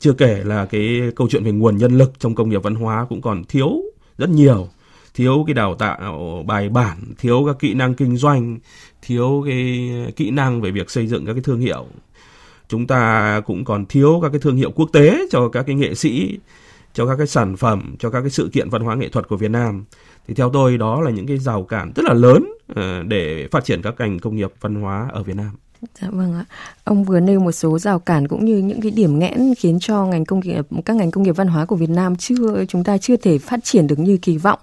chưa 0.00 0.12
kể 0.12 0.44
là 0.44 0.66
cái 0.66 1.00
câu 1.16 1.28
chuyện 1.30 1.44
về 1.44 1.52
nguồn 1.52 1.76
nhân 1.76 1.98
lực 1.98 2.12
trong 2.18 2.34
công 2.34 2.48
nghiệp 2.48 2.62
văn 2.62 2.74
hóa 2.74 3.06
cũng 3.08 3.20
còn 3.20 3.44
thiếu 3.44 3.82
rất 4.18 4.30
nhiều. 4.30 4.68
Thiếu 5.14 5.44
cái 5.46 5.54
đào 5.54 5.74
tạo 5.74 6.44
bài 6.46 6.68
bản 6.68 6.96
thiếu 7.18 7.42
các 7.46 7.56
kỹ 7.58 7.74
năng 7.74 7.94
kinh 7.94 8.16
doanh 8.16 8.58
thiếu 9.02 9.42
cái 9.46 9.90
kỹ 10.16 10.30
năng 10.30 10.60
về 10.60 10.70
việc 10.70 10.90
xây 10.90 11.06
dựng 11.06 11.26
các 11.26 11.32
cái 11.32 11.42
thương 11.42 11.60
hiệu. 11.60 11.86
Chúng 12.68 12.86
ta 12.86 13.40
cũng 13.46 13.64
còn 13.64 13.86
thiếu 13.86 14.18
các 14.22 14.28
cái 14.28 14.40
thương 14.40 14.56
hiệu 14.56 14.70
quốc 14.70 14.90
tế 14.92 15.20
cho 15.30 15.48
các 15.48 15.62
cái 15.66 15.76
nghệ 15.76 15.94
sĩ 15.94 16.38
cho 16.94 17.06
các 17.06 17.16
cái 17.16 17.26
sản 17.26 17.56
phẩm 17.56 17.94
cho 17.98 18.10
các 18.10 18.20
cái 18.20 18.30
sự 18.30 18.50
kiện 18.52 18.70
văn 18.70 18.82
hóa 18.82 18.94
nghệ 18.94 19.08
thuật 19.08 19.28
của 19.28 19.36
Việt 19.36 19.50
Nam 19.50 19.84
thì 20.28 20.34
theo 20.34 20.50
tôi, 20.50 20.78
đó 20.78 21.00
là 21.00 21.10
những 21.10 21.26
cái 21.26 21.38
rào 21.38 21.64
cản 21.64 21.92
rất 21.96 22.04
là 22.04 22.14
lớn 22.14 22.52
ờ, 22.74 23.02
để 23.02 23.48
phát 23.50 23.64
triển 23.64 23.82
các 23.82 23.94
ngành 23.98 24.18
công 24.18 24.36
nghiệp 24.36 24.52
văn 24.60 24.74
hóa 24.74 25.08
ở 25.12 25.22
Việt 25.22 25.36
Nam. 25.36 25.50
Dạ 26.00 26.08
vâng 26.10 26.34
ạ. 26.34 26.44
Ông 26.84 27.04
vừa 27.04 27.20
nêu 27.20 27.40
một 27.40 27.52
số 27.52 27.78
rào 27.78 27.98
cản 27.98 28.28
cũng 28.28 28.44
như 28.44 28.58
những 28.58 28.80
cái 28.80 28.90
điểm 28.90 29.18
nghẽn 29.18 29.54
khiến 29.58 29.78
cho 29.80 30.04
ngành 30.04 30.24
công 30.24 30.40
nghiệp 30.40 30.66
các 30.84 30.96
ngành 30.96 31.10
công 31.10 31.24
nghiệp 31.24 31.36
văn 31.36 31.48
hóa 31.48 31.64
của 31.64 31.76
Việt 31.76 31.90
Nam 31.90 32.16
chưa 32.16 32.64
chúng 32.68 32.84
ta 32.84 32.98
chưa 32.98 33.16
thể 33.16 33.38
phát 33.38 33.60
triển 33.64 33.86
được 33.86 33.98
như 33.98 34.16
kỳ 34.22 34.36
vọng. 34.38 34.58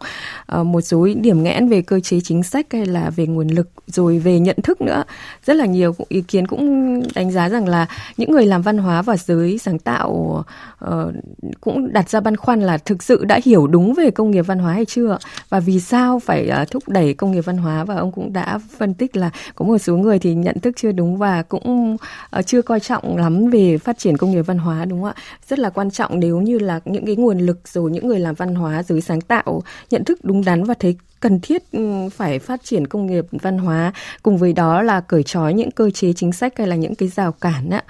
À, 0.45 0.63
một 0.63 0.81
số 0.81 1.07
điểm 1.21 1.43
nghẽn 1.43 1.69
về 1.69 1.81
cơ 1.81 1.99
chế 1.99 2.19
chính 2.23 2.43
sách 2.43 2.65
hay 2.71 2.85
là 2.85 3.09
về 3.09 3.27
nguồn 3.27 3.47
lực 3.47 3.69
rồi 3.87 4.19
về 4.19 4.39
nhận 4.39 4.55
thức 4.63 4.81
nữa. 4.81 5.03
Rất 5.45 5.53
là 5.53 5.65
nhiều 5.65 5.95
ý 6.09 6.21
kiến 6.21 6.47
cũng 6.47 7.03
đánh 7.15 7.31
giá 7.31 7.49
rằng 7.49 7.67
là 7.67 7.87
những 8.17 8.31
người 8.31 8.45
làm 8.45 8.61
văn 8.61 8.77
hóa 8.77 9.01
và 9.01 9.17
giới 9.17 9.57
sáng 9.57 9.79
tạo 9.79 10.43
uh, 10.85 11.13
cũng 11.61 11.93
đặt 11.93 12.09
ra 12.09 12.19
băn 12.19 12.37
khoăn 12.37 12.61
là 12.61 12.77
thực 12.77 13.03
sự 13.03 13.25
đã 13.25 13.39
hiểu 13.43 13.67
đúng 13.67 13.93
về 13.93 14.11
công 14.11 14.31
nghiệp 14.31 14.41
văn 14.47 14.59
hóa 14.59 14.73
hay 14.73 14.85
chưa 14.85 15.17
và 15.49 15.59
vì 15.59 15.79
sao 15.79 16.19
phải 16.19 16.51
uh, 16.61 16.71
thúc 16.71 16.89
đẩy 16.89 17.13
công 17.13 17.31
nghiệp 17.31 17.45
văn 17.45 17.57
hóa 17.57 17.83
và 17.83 17.95
ông 17.95 18.11
cũng 18.11 18.33
đã 18.33 18.59
phân 18.77 18.93
tích 18.93 19.17
là 19.17 19.29
có 19.55 19.65
một 19.65 19.77
số 19.77 19.97
người 19.97 20.19
thì 20.19 20.35
nhận 20.35 20.59
thức 20.59 20.75
chưa 20.77 20.91
đúng 20.91 21.06
đúng 21.07 21.17
và 21.17 21.43
cũng 21.43 21.97
ờ, 22.29 22.41
chưa 22.41 22.61
coi 22.61 22.79
trọng 22.79 23.17
lắm 23.17 23.47
về 23.47 23.77
phát 23.77 23.97
triển 23.97 24.17
công 24.17 24.31
nghiệp 24.31 24.41
văn 24.41 24.57
hóa, 24.57 24.85
đúng 24.85 25.01
không 25.01 25.11
ạ? 25.15 25.23
Rất 25.47 25.59
là 25.59 25.69
quan 25.69 25.91
trọng 25.91 26.19
nếu 26.19 26.41
như 26.41 26.59
là 26.59 26.79
những 26.85 27.05
cái 27.05 27.15
nguồn 27.15 27.39
lực 27.39 27.67
rồi 27.67 27.91
những 27.91 28.07
người 28.07 28.19
làm 28.19 28.35
văn 28.35 28.55
hóa 28.55 28.83
giới 28.83 29.01
sáng 29.01 29.21
tạo, 29.21 29.63
nhận 29.89 30.03
thức 30.03 30.19
đúng 30.23 30.45
đắn 30.45 30.63
và 30.63 30.73
thấy 30.73 30.95
cần 31.19 31.39
thiết 31.39 31.71
ừ, 31.71 32.09
phải 32.15 32.39
phát 32.39 32.63
triển 32.63 32.87
công 32.87 33.05
nghiệp 33.05 33.25
văn 33.31 33.57
hóa, 33.57 33.93
cùng 34.23 34.37
với 34.37 34.53
đó 34.53 34.81
là 34.81 35.01
cởi 35.01 35.23
trói 35.23 35.53
những 35.53 35.71
cơ 35.71 35.89
chế 35.89 36.13
chính 36.13 36.31
sách 36.31 36.53
hay 36.57 36.67
là 36.67 36.75
những 36.75 36.95
cái 36.95 37.09
rào 37.09 37.31
cản 37.31 37.69
á. 37.69 37.83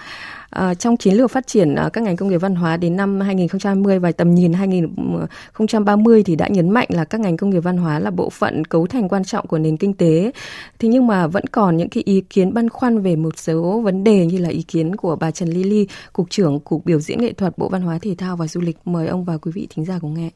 À, 0.57 0.73
trong 0.73 0.97
chiến 0.97 1.13
lược 1.13 1.31
phát 1.31 1.47
triển 1.47 1.75
à, 1.75 1.89
các 1.93 2.03
ngành 2.03 2.15
công 2.15 2.29
nghiệp 2.29 2.37
văn 2.37 2.55
hóa 2.55 2.77
đến 2.77 2.95
năm 2.95 3.19
2020 3.19 3.99
và 3.99 4.11
tầm 4.11 4.35
nhìn 4.35 4.53
2030 4.53 6.23
thì 6.23 6.35
đã 6.35 6.47
nhấn 6.47 6.69
mạnh 6.69 6.87
là 6.91 7.05
các 7.05 7.21
ngành 7.21 7.37
công 7.37 7.49
nghiệp 7.49 7.59
văn 7.59 7.77
hóa 7.77 7.99
là 7.99 8.11
bộ 8.11 8.29
phận 8.29 8.65
cấu 8.65 8.87
thành 8.87 9.09
quan 9.09 9.23
trọng 9.23 9.47
của 9.47 9.57
nền 9.57 9.77
kinh 9.77 9.93
tế. 9.93 10.31
Thế 10.79 10.89
nhưng 10.89 11.07
mà 11.07 11.27
vẫn 11.27 11.45
còn 11.47 11.77
những 11.77 11.89
cái 11.89 12.03
ý 12.05 12.21
kiến 12.29 12.53
băn 12.53 12.69
khoăn 12.69 13.01
về 13.01 13.15
một 13.15 13.37
số 13.37 13.81
vấn 13.83 14.03
đề 14.03 14.25
như 14.25 14.37
là 14.37 14.49
ý 14.49 14.61
kiến 14.61 14.95
của 14.95 15.15
bà 15.15 15.31
Trần 15.31 15.49
Lily, 15.49 15.87
cục 16.13 16.29
trưởng 16.29 16.59
cục 16.59 16.85
biểu 16.85 16.99
diễn 16.99 17.21
nghệ 17.21 17.33
thuật 17.33 17.57
Bộ 17.57 17.69
Văn 17.69 17.81
hóa 17.81 17.99
Thể 18.01 18.15
thao 18.17 18.37
và 18.37 18.47
Du 18.47 18.61
lịch. 18.61 18.77
Mời 18.85 19.07
ông 19.07 19.23
và 19.23 19.37
quý 19.37 19.51
vị 19.55 19.67
thính 19.69 19.85
giả 19.85 19.99
cùng 20.01 20.13
nghe 20.13 20.29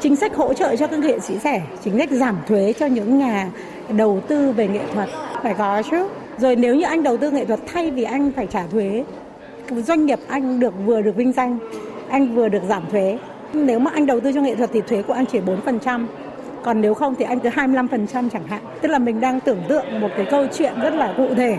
chính 0.00 0.16
sách 0.16 0.36
hỗ 0.36 0.54
trợ 0.54 0.76
cho 0.76 0.86
các 0.86 0.98
nghệ 0.98 1.18
sĩ 1.18 1.34
trẻ 1.44 1.66
chính 1.84 1.98
sách 1.98 2.10
giảm 2.10 2.36
thuế 2.48 2.72
cho 2.72 2.86
những 2.86 3.18
nhà 3.18 3.50
đầu 3.96 4.20
tư 4.28 4.52
về 4.52 4.68
nghệ 4.68 4.82
thuật 4.92 5.08
phải 5.42 5.54
có 5.58 5.82
chứ 5.90 6.08
rồi 6.38 6.56
nếu 6.56 6.74
như 6.74 6.84
anh 6.84 7.02
đầu 7.02 7.16
tư 7.16 7.30
nghệ 7.30 7.44
thuật 7.44 7.60
thay 7.66 7.90
vì 7.90 8.02
anh 8.02 8.32
phải 8.36 8.46
trả 8.46 8.66
thuế, 8.66 9.04
doanh 9.70 10.06
nghiệp 10.06 10.18
anh 10.28 10.60
được 10.60 10.74
vừa 10.86 11.02
được 11.02 11.16
vinh 11.16 11.32
danh, 11.32 11.58
anh 12.08 12.34
vừa 12.34 12.48
được 12.48 12.62
giảm 12.68 12.82
thuế 12.90 13.18
nếu 13.52 13.78
mà 13.78 13.90
anh 13.94 14.06
đầu 14.06 14.20
tư 14.20 14.32
cho 14.32 14.40
nghệ 14.40 14.54
thuật 14.54 14.70
thì 14.72 14.80
thuế 14.80 15.02
của 15.02 15.12
anh 15.12 15.26
chỉ 15.26 15.40
4%. 15.40 16.06
Còn 16.62 16.80
nếu 16.80 16.94
không 16.94 17.14
thì 17.14 17.24
anh 17.24 17.40
cứ 17.40 17.48
25% 17.48 18.28
chẳng 18.28 18.46
hạn. 18.46 18.62
Tức 18.80 18.88
là 18.88 18.98
mình 18.98 19.20
đang 19.20 19.40
tưởng 19.40 19.62
tượng 19.68 20.00
một 20.00 20.08
cái 20.16 20.26
câu 20.30 20.46
chuyện 20.52 20.72
rất 20.82 20.94
là 20.94 21.14
cụ 21.16 21.34
thể. 21.34 21.58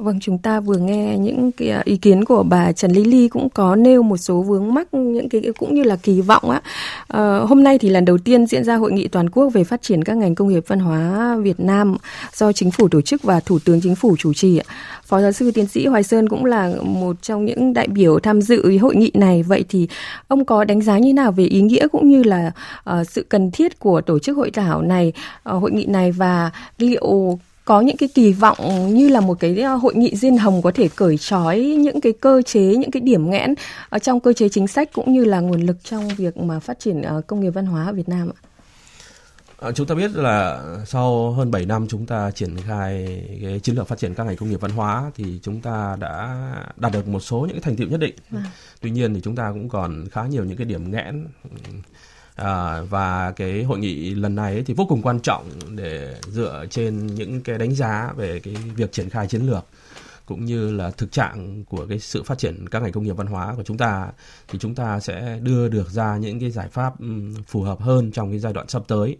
Vâng, 0.00 0.20
chúng 0.20 0.38
ta 0.38 0.60
vừa 0.60 0.76
nghe 0.76 1.18
những 1.18 1.52
cái 1.52 1.70
à, 1.70 1.82
ý 1.84 1.96
kiến 1.96 2.24
của 2.24 2.42
bà 2.42 2.72
Trần 2.72 2.92
Lý 2.92 3.04
Ly 3.04 3.28
cũng 3.28 3.50
có 3.50 3.76
nêu 3.76 4.02
một 4.02 4.16
số 4.16 4.42
vướng 4.42 4.74
mắc 4.74 4.94
những 4.94 5.28
cái 5.28 5.42
cũng 5.58 5.74
như 5.74 5.82
là 5.82 5.96
kỳ 5.96 6.20
vọng 6.20 6.50
á. 6.50 6.60
À, 7.08 7.38
hôm 7.38 7.64
nay 7.64 7.78
thì 7.78 7.88
lần 7.88 8.04
đầu 8.04 8.18
tiên 8.18 8.46
diễn 8.46 8.64
ra 8.64 8.76
hội 8.76 8.92
nghị 8.92 9.08
toàn 9.08 9.30
quốc 9.30 9.48
về 9.48 9.64
phát 9.64 9.82
triển 9.82 10.04
các 10.04 10.16
ngành 10.16 10.34
công 10.34 10.48
nghiệp 10.48 10.64
văn 10.66 10.80
hóa 10.80 11.36
Việt 11.42 11.60
Nam 11.60 11.96
do 12.34 12.52
chính 12.52 12.70
phủ 12.70 12.88
tổ 12.88 13.00
chức 13.00 13.22
và 13.22 13.40
Thủ 13.40 13.58
tướng 13.64 13.80
Chính 13.80 13.94
phủ 13.94 14.16
chủ 14.18 14.34
trì. 14.34 14.60
Phó 15.04 15.20
giáo 15.20 15.32
sư 15.32 15.50
tiến 15.50 15.66
sĩ 15.66 15.86
Hoài 15.86 16.02
Sơn 16.02 16.28
cũng 16.28 16.44
là 16.44 16.72
một 16.82 17.22
trong 17.22 17.44
những 17.44 17.72
đại 17.72 17.88
biểu 17.88 18.18
tham 18.18 18.42
dự 18.42 18.78
hội 18.78 18.96
nghị 18.96 19.10
này. 19.14 19.42
Vậy 19.42 19.64
thì 19.68 19.88
ông 20.28 20.44
có 20.44 20.64
đánh 20.64 20.82
giá 20.82 20.98
như 20.98 21.14
nào 21.14 21.32
về 21.32 21.44
ý 21.44 21.60
nghĩa 21.60 21.88
cũng 21.88 22.08
như 22.08 22.22
là 22.22 22.52
uh, 22.90 23.10
sự 23.10 23.26
cần 23.28 23.50
thiết 23.50 23.78
của 23.78 24.00
tổ 24.00 24.18
chức 24.18 24.36
hội 24.36 24.50
thảo 24.50 24.82
này, 24.82 25.12
uh, 25.48 25.62
hội 25.62 25.72
nghị 25.72 25.86
này 25.86 26.12
và 26.12 26.50
liệu 26.78 27.38
có 27.70 27.80
những 27.80 27.96
cái 27.96 28.08
kỳ 28.14 28.32
vọng 28.32 28.94
như 28.94 29.08
là 29.08 29.20
một 29.20 29.40
cái 29.40 29.60
ờ, 29.60 29.74
hội 29.74 29.94
nghị 29.94 30.16
diên 30.16 30.36
hồng 30.36 30.62
có 30.62 30.72
thể 30.74 30.88
cởi 30.96 31.18
trói 31.18 31.58
những 31.58 32.00
cái 32.00 32.12
cơ 32.20 32.42
chế 32.42 32.60
những 32.60 32.90
cái 32.90 33.00
điểm 33.00 33.30
nghẽn 33.30 33.54
ở 33.88 33.98
trong 33.98 34.20
cơ 34.20 34.32
chế 34.32 34.48
chính 34.48 34.66
sách 34.66 34.88
cũng 34.92 35.12
như 35.12 35.24
là 35.24 35.40
nguồn 35.40 35.60
lực 35.60 35.76
trong 35.84 36.08
việc 36.08 36.36
mà 36.36 36.60
phát 36.60 36.78
triển 36.78 37.02
ờ, 37.02 37.22
công 37.26 37.40
nghiệp 37.40 37.50
văn 37.50 37.66
hóa 37.66 37.86
ở 37.86 37.92
Việt 37.92 38.08
Nam 38.08 38.30
ạ. 38.30 38.38
À, 39.60 39.72
chúng 39.72 39.86
ta 39.86 39.94
biết 39.94 40.10
là 40.14 40.64
sau 40.86 41.32
hơn 41.32 41.50
7 41.50 41.66
năm 41.66 41.86
chúng 41.88 42.06
ta 42.06 42.30
triển 42.30 42.56
khai 42.66 43.22
cái 43.42 43.60
chiến 43.60 43.76
lược 43.76 43.88
phát 43.88 43.98
triển 43.98 44.14
các 44.14 44.24
ngành 44.24 44.36
công 44.36 44.50
nghiệp 44.50 44.60
văn 44.60 44.70
hóa 44.70 45.10
thì 45.16 45.40
chúng 45.42 45.60
ta 45.60 45.96
đã 46.00 46.46
đạt 46.76 46.92
được 46.92 47.08
một 47.08 47.20
số 47.20 47.40
những 47.40 47.52
cái 47.52 47.60
thành 47.60 47.76
tựu 47.76 47.88
nhất 47.88 48.00
định. 48.00 48.14
À. 48.32 48.44
Tuy 48.80 48.90
nhiên 48.90 49.14
thì 49.14 49.20
chúng 49.20 49.36
ta 49.36 49.50
cũng 49.52 49.68
còn 49.68 50.06
khá 50.12 50.26
nhiều 50.26 50.44
những 50.44 50.56
cái 50.56 50.64
điểm 50.64 50.90
nghẽn 50.90 51.26
À, 52.40 52.80
và 52.80 53.32
cái 53.36 53.62
hội 53.62 53.78
nghị 53.78 54.14
lần 54.14 54.34
này 54.34 54.52
ấy 54.52 54.62
thì 54.62 54.74
vô 54.74 54.86
cùng 54.88 55.02
quan 55.02 55.20
trọng 55.20 55.50
để 55.76 56.14
dựa 56.26 56.64
trên 56.70 57.06
những 57.06 57.40
cái 57.40 57.58
đánh 57.58 57.74
giá 57.74 58.12
về 58.16 58.40
cái 58.40 58.54
việc 58.76 58.92
triển 58.92 59.10
khai 59.10 59.26
chiến 59.26 59.42
lược 59.42 59.64
cũng 60.26 60.44
như 60.44 60.72
là 60.72 60.90
thực 60.90 61.12
trạng 61.12 61.64
của 61.64 61.86
cái 61.88 61.98
sự 61.98 62.22
phát 62.22 62.38
triển 62.38 62.68
các 62.68 62.82
ngành 62.82 62.92
công 62.92 63.04
nghiệp 63.04 63.16
văn 63.16 63.26
hóa 63.26 63.54
của 63.56 63.62
chúng 63.62 63.78
ta 63.78 64.08
thì 64.48 64.58
chúng 64.58 64.74
ta 64.74 65.00
sẽ 65.00 65.38
đưa 65.42 65.68
được 65.68 65.90
ra 65.90 66.16
những 66.16 66.40
cái 66.40 66.50
giải 66.50 66.68
pháp 66.68 66.94
phù 67.46 67.62
hợp 67.62 67.80
hơn 67.80 68.12
trong 68.12 68.30
cái 68.30 68.38
giai 68.38 68.52
đoạn 68.52 68.68
sắp 68.68 68.82
tới. 68.88 69.16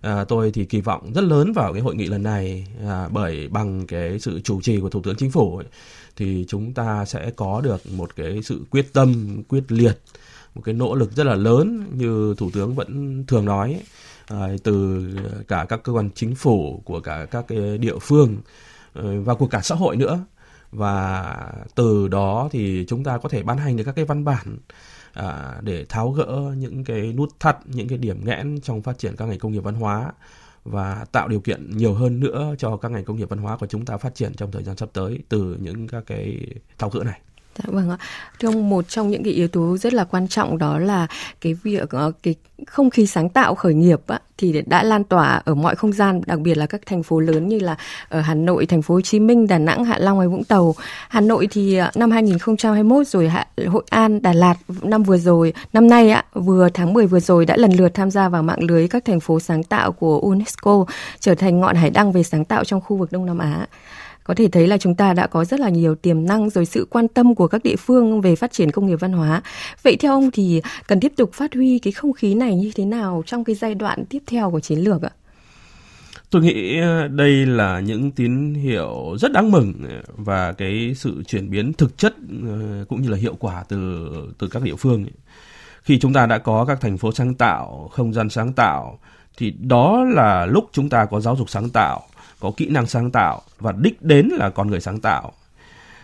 À, 0.00 0.24
tôi 0.24 0.50
thì 0.50 0.64
kỳ 0.64 0.80
vọng 0.80 1.12
rất 1.14 1.24
lớn 1.24 1.52
vào 1.52 1.72
cái 1.72 1.82
hội 1.82 1.94
nghị 1.94 2.06
lần 2.06 2.22
này 2.22 2.66
à, 2.88 3.08
bởi 3.08 3.48
bằng 3.48 3.86
cái 3.86 4.18
sự 4.18 4.40
chủ 4.40 4.60
trì 4.60 4.80
của 4.80 4.90
thủ 4.90 5.00
tướng 5.02 5.16
chính 5.16 5.30
phủ 5.30 5.56
ấy, 5.56 5.66
thì 6.16 6.44
chúng 6.48 6.74
ta 6.74 7.04
sẽ 7.04 7.30
có 7.36 7.60
được 7.60 7.86
một 7.92 8.16
cái 8.16 8.42
sự 8.42 8.64
quyết 8.70 8.92
tâm 8.92 9.42
quyết 9.48 9.72
liệt 9.72 9.98
một 10.54 10.62
cái 10.64 10.74
nỗ 10.74 10.94
lực 10.94 11.12
rất 11.12 11.24
là 11.24 11.34
lớn 11.34 11.84
như 11.92 12.34
thủ 12.38 12.50
tướng 12.52 12.74
vẫn 12.74 13.24
thường 13.26 13.44
nói 13.44 13.80
à, 14.26 14.48
từ 14.64 15.06
cả 15.48 15.66
các 15.68 15.82
cơ 15.82 15.92
quan 15.92 16.10
chính 16.14 16.34
phủ 16.34 16.82
của 16.84 17.00
cả 17.00 17.26
các 17.30 17.44
cái 17.48 17.78
địa 17.78 17.98
phương 18.00 18.36
ờ, 18.92 19.20
và 19.20 19.34
của 19.34 19.46
cả 19.46 19.60
xã 19.62 19.74
hội 19.74 19.96
nữa 19.96 20.24
và 20.72 21.36
từ 21.74 22.08
đó 22.08 22.48
thì 22.52 22.84
chúng 22.88 23.04
ta 23.04 23.18
có 23.18 23.28
thể 23.28 23.42
ban 23.42 23.58
hành 23.58 23.76
được 23.76 23.84
các 23.84 23.92
cái 23.96 24.04
văn 24.04 24.24
bản 24.24 24.58
à, 25.12 25.54
để 25.60 25.84
tháo 25.88 26.10
gỡ 26.10 26.54
những 26.56 26.84
cái 26.84 27.12
nút 27.12 27.40
thắt 27.40 27.56
những 27.66 27.88
cái 27.88 27.98
điểm 27.98 28.24
nghẽn 28.24 28.60
trong 28.60 28.82
phát 28.82 28.98
triển 28.98 29.16
các 29.16 29.26
ngành 29.26 29.38
công 29.38 29.52
nghiệp 29.52 29.64
văn 29.64 29.74
hóa 29.74 30.12
và 30.64 31.04
tạo 31.12 31.28
điều 31.28 31.40
kiện 31.40 31.76
nhiều 31.76 31.94
hơn 31.94 32.20
nữa 32.20 32.54
cho 32.58 32.76
các 32.76 32.90
ngành 32.90 33.04
công 33.04 33.16
nghiệp 33.16 33.28
văn 33.28 33.38
hóa 33.38 33.56
của 33.56 33.66
chúng 33.66 33.84
ta 33.84 33.96
phát 33.96 34.14
triển 34.14 34.34
trong 34.34 34.52
thời 34.52 34.62
gian 34.62 34.76
sắp 34.76 34.88
tới 34.92 35.18
từ 35.28 35.56
những 35.60 35.88
các 35.88 36.04
cái 36.06 36.46
tháo 36.78 36.90
gỡ 36.90 37.04
này. 37.04 37.20
Dạ 37.58 37.64
vâng 37.66 37.90
ạ. 37.90 37.96
Trong 38.38 38.68
một 38.68 38.88
trong 38.88 39.10
những 39.10 39.24
cái 39.24 39.32
yếu 39.32 39.48
tố 39.48 39.76
rất 39.76 39.94
là 39.94 40.04
quan 40.04 40.28
trọng 40.28 40.58
đó 40.58 40.78
là 40.78 41.06
cái 41.40 41.54
việc 41.54 41.90
ờ, 41.90 42.12
cái 42.22 42.34
không 42.66 42.90
khí 42.90 43.06
sáng 43.06 43.28
tạo 43.28 43.54
khởi 43.54 43.74
nghiệp 43.74 44.00
á, 44.06 44.20
thì 44.38 44.62
đã 44.66 44.82
lan 44.82 45.04
tỏa 45.04 45.42
ở 45.44 45.54
mọi 45.54 45.76
không 45.76 45.92
gian, 45.92 46.20
đặc 46.26 46.40
biệt 46.40 46.56
là 46.56 46.66
các 46.66 46.80
thành 46.86 47.02
phố 47.02 47.20
lớn 47.20 47.48
như 47.48 47.58
là 47.58 47.76
ở 48.08 48.20
Hà 48.20 48.34
Nội, 48.34 48.66
Thành 48.66 48.82
phố 48.82 48.94
Hồ 48.94 49.00
Chí 49.00 49.20
Minh, 49.20 49.46
Đà 49.46 49.58
Nẵng, 49.58 49.84
Hạ 49.84 49.98
Long 49.98 50.18
hay 50.18 50.28
Vũng 50.28 50.44
Tàu. 50.44 50.74
Hà 51.08 51.20
Nội 51.20 51.48
thì 51.50 51.76
ờ, 51.76 51.90
năm 51.94 52.10
2021 52.10 53.06
rồi 53.06 53.28
Hạ, 53.28 53.46
Hội 53.66 53.84
An, 53.90 54.22
Đà 54.22 54.32
Lạt 54.32 54.54
năm 54.82 55.02
vừa 55.02 55.18
rồi, 55.18 55.52
năm 55.72 55.88
nay 55.88 56.10
á, 56.10 56.24
vừa 56.34 56.68
tháng 56.74 56.92
10 56.92 57.06
vừa 57.06 57.20
rồi 57.20 57.46
đã 57.46 57.56
lần 57.56 57.72
lượt 57.72 57.94
tham 57.94 58.10
gia 58.10 58.28
vào 58.28 58.42
mạng 58.42 58.62
lưới 58.62 58.88
các 58.88 59.04
thành 59.04 59.20
phố 59.20 59.40
sáng 59.40 59.62
tạo 59.62 59.92
của 59.92 60.18
UNESCO, 60.18 60.84
trở 61.20 61.34
thành 61.34 61.60
ngọn 61.60 61.76
hải 61.76 61.90
đăng 61.90 62.12
về 62.12 62.22
sáng 62.22 62.44
tạo 62.44 62.64
trong 62.64 62.80
khu 62.80 62.96
vực 62.96 63.12
Đông 63.12 63.26
Nam 63.26 63.38
Á 63.38 63.66
có 64.24 64.34
thể 64.34 64.48
thấy 64.48 64.66
là 64.66 64.78
chúng 64.78 64.94
ta 64.94 65.14
đã 65.14 65.26
có 65.26 65.44
rất 65.44 65.60
là 65.60 65.68
nhiều 65.68 65.94
tiềm 65.94 66.24
năng 66.24 66.50
rồi 66.50 66.66
sự 66.66 66.86
quan 66.90 67.08
tâm 67.08 67.34
của 67.34 67.46
các 67.46 67.62
địa 67.62 67.76
phương 67.76 68.20
về 68.20 68.36
phát 68.36 68.52
triển 68.52 68.70
công 68.70 68.86
nghiệp 68.86 69.00
văn 69.00 69.12
hóa. 69.12 69.42
Vậy 69.82 69.96
theo 69.96 70.12
ông 70.12 70.30
thì 70.30 70.62
cần 70.86 71.00
tiếp 71.00 71.12
tục 71.16 71.32
phát 71.32 71.54
huy 71.54 71.78
cái 71.78 71.92
không 71.92 72.12
khí 72.12 72.34
này 72.34 72.56
như 72.56 72.70
thế 72.74 72.84
nào 72.84 73.22
trong 73.26 73.44
cái 73.44 73.54
giai 73.54 73.74
đoạn 73.74 74.04
tiếp 74.04 74.22
theo 74.26 74.50
của 74.50 74.60
chiến 74.60 74.78
lược 74.78 75.02
ạ? 75.02 75.10
Tôi 76.30 76.42
nghĩ 76.42 76.78
ờ, 76.80 77.08
đây 77.08 77.46
là 77.46 77.80
những 77.80 78.10
tín 78.10 78.54
hiệu 78.54 79.16
rất 79.20 79.32
đáng 79.32 79.50
mừng 79.50 79.72
ờ, 79.88 80.02
và 80.16 80.52
cái 80.52 80.94
sự 80.96 81.22
chuyển 81.26 81.50
biến 81.50 81.72
thực 81.72 81.98
chất 81.98 82.14
ờ, 82.42 82.84
cũng 82.88 83.02
như 83.02 83.08
là 83.08 83.16
hiệu 83.16 83.34
quả 83.38 83.64
từ 83.68 84.08
từ 84.38 84.48
các 84.48 84.62
địa 84.62 84.74
phương. 84.74 85.06
Khi 85.82 85.98
chúng 85.98 86.12
ta 86.12 86.26
đã 86.26 86.38
có 86.38 86.64
các 86.64 86.80
thành 86.80 86.98
phố 86.98 87.12
sáng 87.12 87.34
tạo, 87.34 87.90
không 87.92 88.12
gian 88.12 88.30
sáng 88.30 88.52
tạo 88.52 88.98
thì 89.36 89.54
đó 89.60 90.04
là 90.14 90.46
lúc 90.46 90.70
chúng 90.72 90.88
ta 90.88 91.04
có 91.04 91.20
giáo 91.20 91.36
dục 91.36 91.50
sáng 91.50 91.68
tạo 91.68 92.06
có 92.42 92.52
kỹ 92.56 92.68
năng 92.68 92.86
sáng 92.86 93.10
tạo 93.10 93.42
và 93.58 93.72
đích 93.72 94.02
đến 94.02 94.28
là 94.28 94.50
con 94.50 94.70
người 94.70 94.80
sáng 94.80 95.00
tạo 95.00 95.32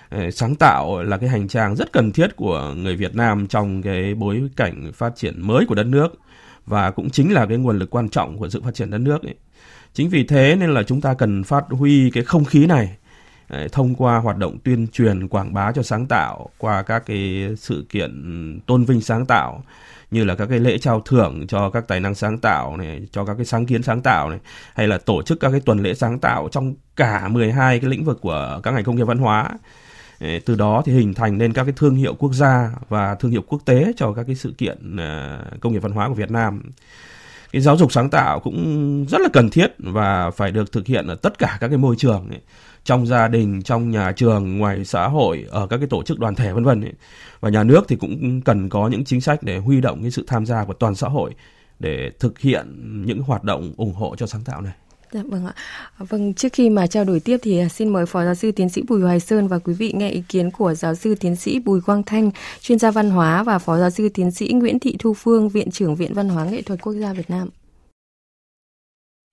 ờ, 0.08 0.30
sáng 0.30 0.54
tạo 0.54 1.02
là 1.02 1.16
cái 1.16 1.28
hành 1.28 1.48
trang 1.48 1.76
rất 1.76 1.92
cần 1.92 2.12
thiết 2.12 2.36
của 2.36 2.74
người 2.76 2.96
Việt 2.96 3.16
Nam 3.16 3.46
trong 3.46 3.82
cái 3.82 4.14
bối 4.14 4.42
cảnh 4.56 4.92
phát 4.94 5.16
triển 5.16 5.46
mới 5.46 5.66
của 5.66 5.74
đất 5.74 5.86
nước 5.86 6.08
và 6.66 6.90
cũng 6.90 7.10
chính 7.10 7.32
là 7.32 7.46
cái 7.46 7.58
nguồn 7.58 7.78
lực 7.78 7.90
quan 7.90 8.08
trọng 8.08 8.38
của 8.38 8.48
sự 8.48 8.62
phát 8.64 8.74
triển 8.74 8.90
đất 8.90 8.98
nước 8.98 9.22
ấy. 9.22 9.34
Chính 9.92 10.08
vì 10.08 10.24
thế 10.24 10.56
nên 10.58 10.70
là 10.70 10.82
chúng 10.82 11.00
ta 11.00 11.14
cần 11.14 11.44
phát 11.44 11.64
huy 11.70 12.10
cái 12.10 12.24
không 12.24 12.44
khí 12.44 12.66
này 12.66 12.96
thông 13.72 13.94
qua 13.94 14.18
hoạt 14.18 14.36
động 14.36 14.58
tuyên 14.64 14.86
truyền 14.92 15.28
quảng 15.28 15.54
bá 15.54 15.72
cho 15.72 15.82
sáng 15.82 16.06
tạo 16.06 16.50
qua 16.58 16.82
các 16.82 17.02
cái 17.06 17.48
sự 17.56 17.86
kiện 17.88 18.60
tôn 18.66 18.84
vinh 18.84 19.00
sáng 19.00 19.26
tạo 19.26 19.62
như 20.10 20.24
là 20.24 20.34
các 20.34 20.46
cái 20.46 20.58
lễ 20.58 20.78
trao 20.78 21.00
thưởng 21.00 21.46
cho 21.46 21.70
các 21.70 21.88
tài 21.88 22.00
năng 22.00 22.14
sáng 22.14 22.38
tạo 22.38 22.76
này, 22.76 23.02
cho 23.12 23.24
các 23.24 23.34
cái 23.34 23.44
sáng 23.44 23.66
kiến 23.66 23.82
sáng 23.82 24.02
tạo 24.02 24.30
này, 24.30 24.38
hay 24.74 24.88
là 24.88 24.98
tổ 24.98 25.22
chức 25.22 25.40
các 25.40 25.50
cái 25.50 25.60
tuần 25.60 25.78
lễ 25.78 25.94
sáng 25.94 26.18
tạo 26.18 26.48
trong 26.52 26.74
cả 26.96 27.28
12 27.28 27.80
cái 27.80 27.90
lĩnh 27.90 28.04
vực 28.04 28.18
của 28.20 28.60
các 28.62 28.70
ngành 28.70 28.84
công 28.84 28.96
nghiệp 28.96 29.04
văn 29.04 29.18
hóa. 29.18 29.50
Từ 30.44 30.54
đó 30.54 30.82
thì 30.84 30.92
hình 30.92 31.14
thành 31.14 31.38
nên 31.38 31.52
các 31.52 31.64
cái 31.64 31.72
thương 31.76 31.94
hiệu 31.94 32.14
quốc 32.14 32.32
gia 32.32 32.70
và 32.88 33.14
thương 33.14 33.30
hiệu 33.30 33.42
quốc 33.46 33.62
tế 33.64 33.92
cho 33.96 34.12
các 34.12 34.22
cái 34.26 34.34
sự 34.34 34.54
kiện 34.58 34.96
à, 34.96 35.38
công 35.60 35.72
nghiệp 35.72 35.78
văn 35.78 35.92
hóa 35.92 36.08
của 36.08 36.14
Việt 36.14 36.30
Nam. 36.30 36.62
Cái 37.52 37.62
giáo 37.62 37.76
dục 37.76 37.92
sáng 37.92 38.10
tạo 38.10 38.40
cũng 38.40 39.06
rất 39.08 39.20
là 39.20 39.28
cần 39.32 39.50
thiết 39.50 39.74
và 39.78 40.30
phải 40.30 40.52
được 40.52 40.72
thực 40.72 40.86
hiện 40.86 41.06
ở 41.06 41.14
tất 41.14 41.38
cả 41.38 41.58
các 41.60 41.68
cái 41.68 41.78
môi 41.78 41.96
trường 41.96 42.28
ấy 42.30 42.40
trong 42.88 43.06
gia 43.06 43.28
đình, 43.28 43.62
trong 43.62 43.90
nhà 43.90 44.12
trường, 44.12 44.58
ngoài 44.58 44.84
xã 44.84 45.08
hội, 45.08 45.46
ở 45.50 45.66
các 45.66 45.78
cái 45.78 45.86
tổ 45.86 46.02
chức 46.02 46.18
đoàn 46.18 46.34
thể 46.34 46.52
vân 46.52 46.64
vân 46.64 46.92
Và 47.40 47.50
nhà 47.50 47.62
nước 47.62 47.84
thì 47.88 47.96
cũng 47.96 48.40
cần 48.40 48.68
có 48.68 48.88
những 48.88 49.04
chính 49.04 49.20
sách 49.20 49.42
để 49.42 49.58
huy 49.58 49.80
động 49.80 50.02
cái 50.02 50.10
sự 50.10 50.24
tham 50.26 50.46
gia 50.46 50.64
của 50.64 50.72
toàn 50.72 50.94
xã 50.94 51.08
hội 51.08 51.34
để 51.78 52.10
thực 52.20 52.38
hiện 52.38 52.66
những 53.06 53.22
hoạt 53.22 53.44
động 53.44 53.72
ủng 53.76 53.94
hộ 53.94 54.16
cho 54.16 54.26
sáng 54.26 54.44
tạo 54.44 54.60
này. 54.60 54.72
Dạ 55.12 55.22
vâng 55.26 55.46
ạ. 55.46 55.52
Vâng, 55.98 56.34
trước 56.34 56.52
khi 56.52 56.70
mà 56.70 56.86
trao 56.86 57.04
đổi 57.04 57.20
tiếp 57.20 57.36
thì 57.42 57.58
à, 57.58 57.68
xin 57.68 57.88
mời 57.88 58.06
Phó 58.06 58.24
Giáo 58.24 58.34
sư 58.34 58.52
Tiến 58.52 58.68
sĩ 58.68 58.82
Bùi 58.88 59.00
Hoài 59.00 59.20
Sơn 59.20 59.48
và 59.48 59.58
quý 59.58 59.72
vị 59.72 59.92
nghe 59.96 60.08
ý 60.08 60.22
kiến 60.28 60.50
của 60.50 60.74
Giáo 60.74 60.94
sư 60.94 61.14
Tiến 61.14 61.36
sĩ 61.36 61.58
Bùi 61.58 61.80
Quang 61.80 62.02
Thanh, 62.02 62.30
chuyên 62.60 62.78
gia 62.78 62.90
văn 62.90 63.10
hóa 63.10 63.42
và 63.42 63.58
Phó 63.58 63.78
Giáo 63.78 63.90
sư 63.90 64.08
Tiến 64.08 64.30
sĩ 64.30 64.48
Nguyễn 64.52 64.78
Thị 64.78 64.96
Thu 64.98 65.14
Phương, 65.14 65.48
Viện 65.48 65.70
trưởng 65.70 65.96
Viện 65.96 66.14
Văn 66.14 66.28
hóa 66.28 66.44
Nghệ 66.44 66.62
thuật 66.62 66.82
Quốc 66.82 66.92
gia 66.92 67.12
Việt 67.12 67.30
Nam. 67.30 67.48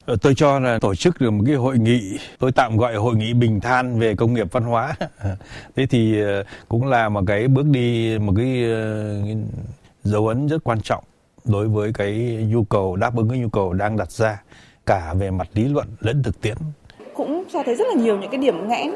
Ờ, 0.06 0.16
tôi 0.22 0.34
cho 0.36 0.60
là 0.60 0.80
tổ 0.80 0.96
chức 0.96 1.22
được 1.22 1.32
một 1.32 1.44
cái 1.46 1.56
hội 1.56 1.78
nghị, 1.78 2.18
tôi 2.40 2.52
tạm 2.52 2.78
gọi 2.78 2.96
hội 2.96 3.16
nghị 3.16 3.34
bình 3.34 3.60
than 3.60 4.00
về 4.00 4.16
công 4.16 4.34
nghiệp 4.34 4.48
văn 4.52 4.64
hóa. 4.64 4.96
Thế 5.76 5.86
thì 5.86 6.22
ờ, 6.22 6.44
cũng 6.68 6.88
là 6.88 7.10
một 7.10 7.22
cái 7.28 7.48
bước 7.48 7.66
đi, 7.66 8.18
một 8.20 8.34
cái 8.38 8.64
ờ, 8.64 9.22
dấu 10.04 10.28
ấn 10.28 10.48
rất 10.48 10.64
quan 10.64 10.82
trọng 10.82 11.04
đối 11.46 11.68
với 11.68 11.94
cái 11.94 12.14
nhu 12.50 12.64
cầu 12.64 12.96
đáp 12.96 13.16
ứng 13.18 13.30
cái 13.30 13.40
nhu 13.40 13.50
cầu 13.50 13.74
đang 13.74 13.98
đặt 13.98 14.12
ra 14.12 14.42
cả 14.86 15.14
về 15.14 15.32
mặt 15.32 15.48
lý 15.54 15.64
luận 15.64 15.88
lẫn 16.00 16.24
thực 16.24 16.42
tiễn. 16.42 16.58
Cũng 17.14 17.44
cho 17.54 17.64
thấy 17.66 17.76
rất 17.76 17.88
là 17.96 18.02
nhiều 18.04 18.18
những 18.18 18.32
cái 18.32 18.40
điểm 18.40 18.68
nghẽn 18.68 18.92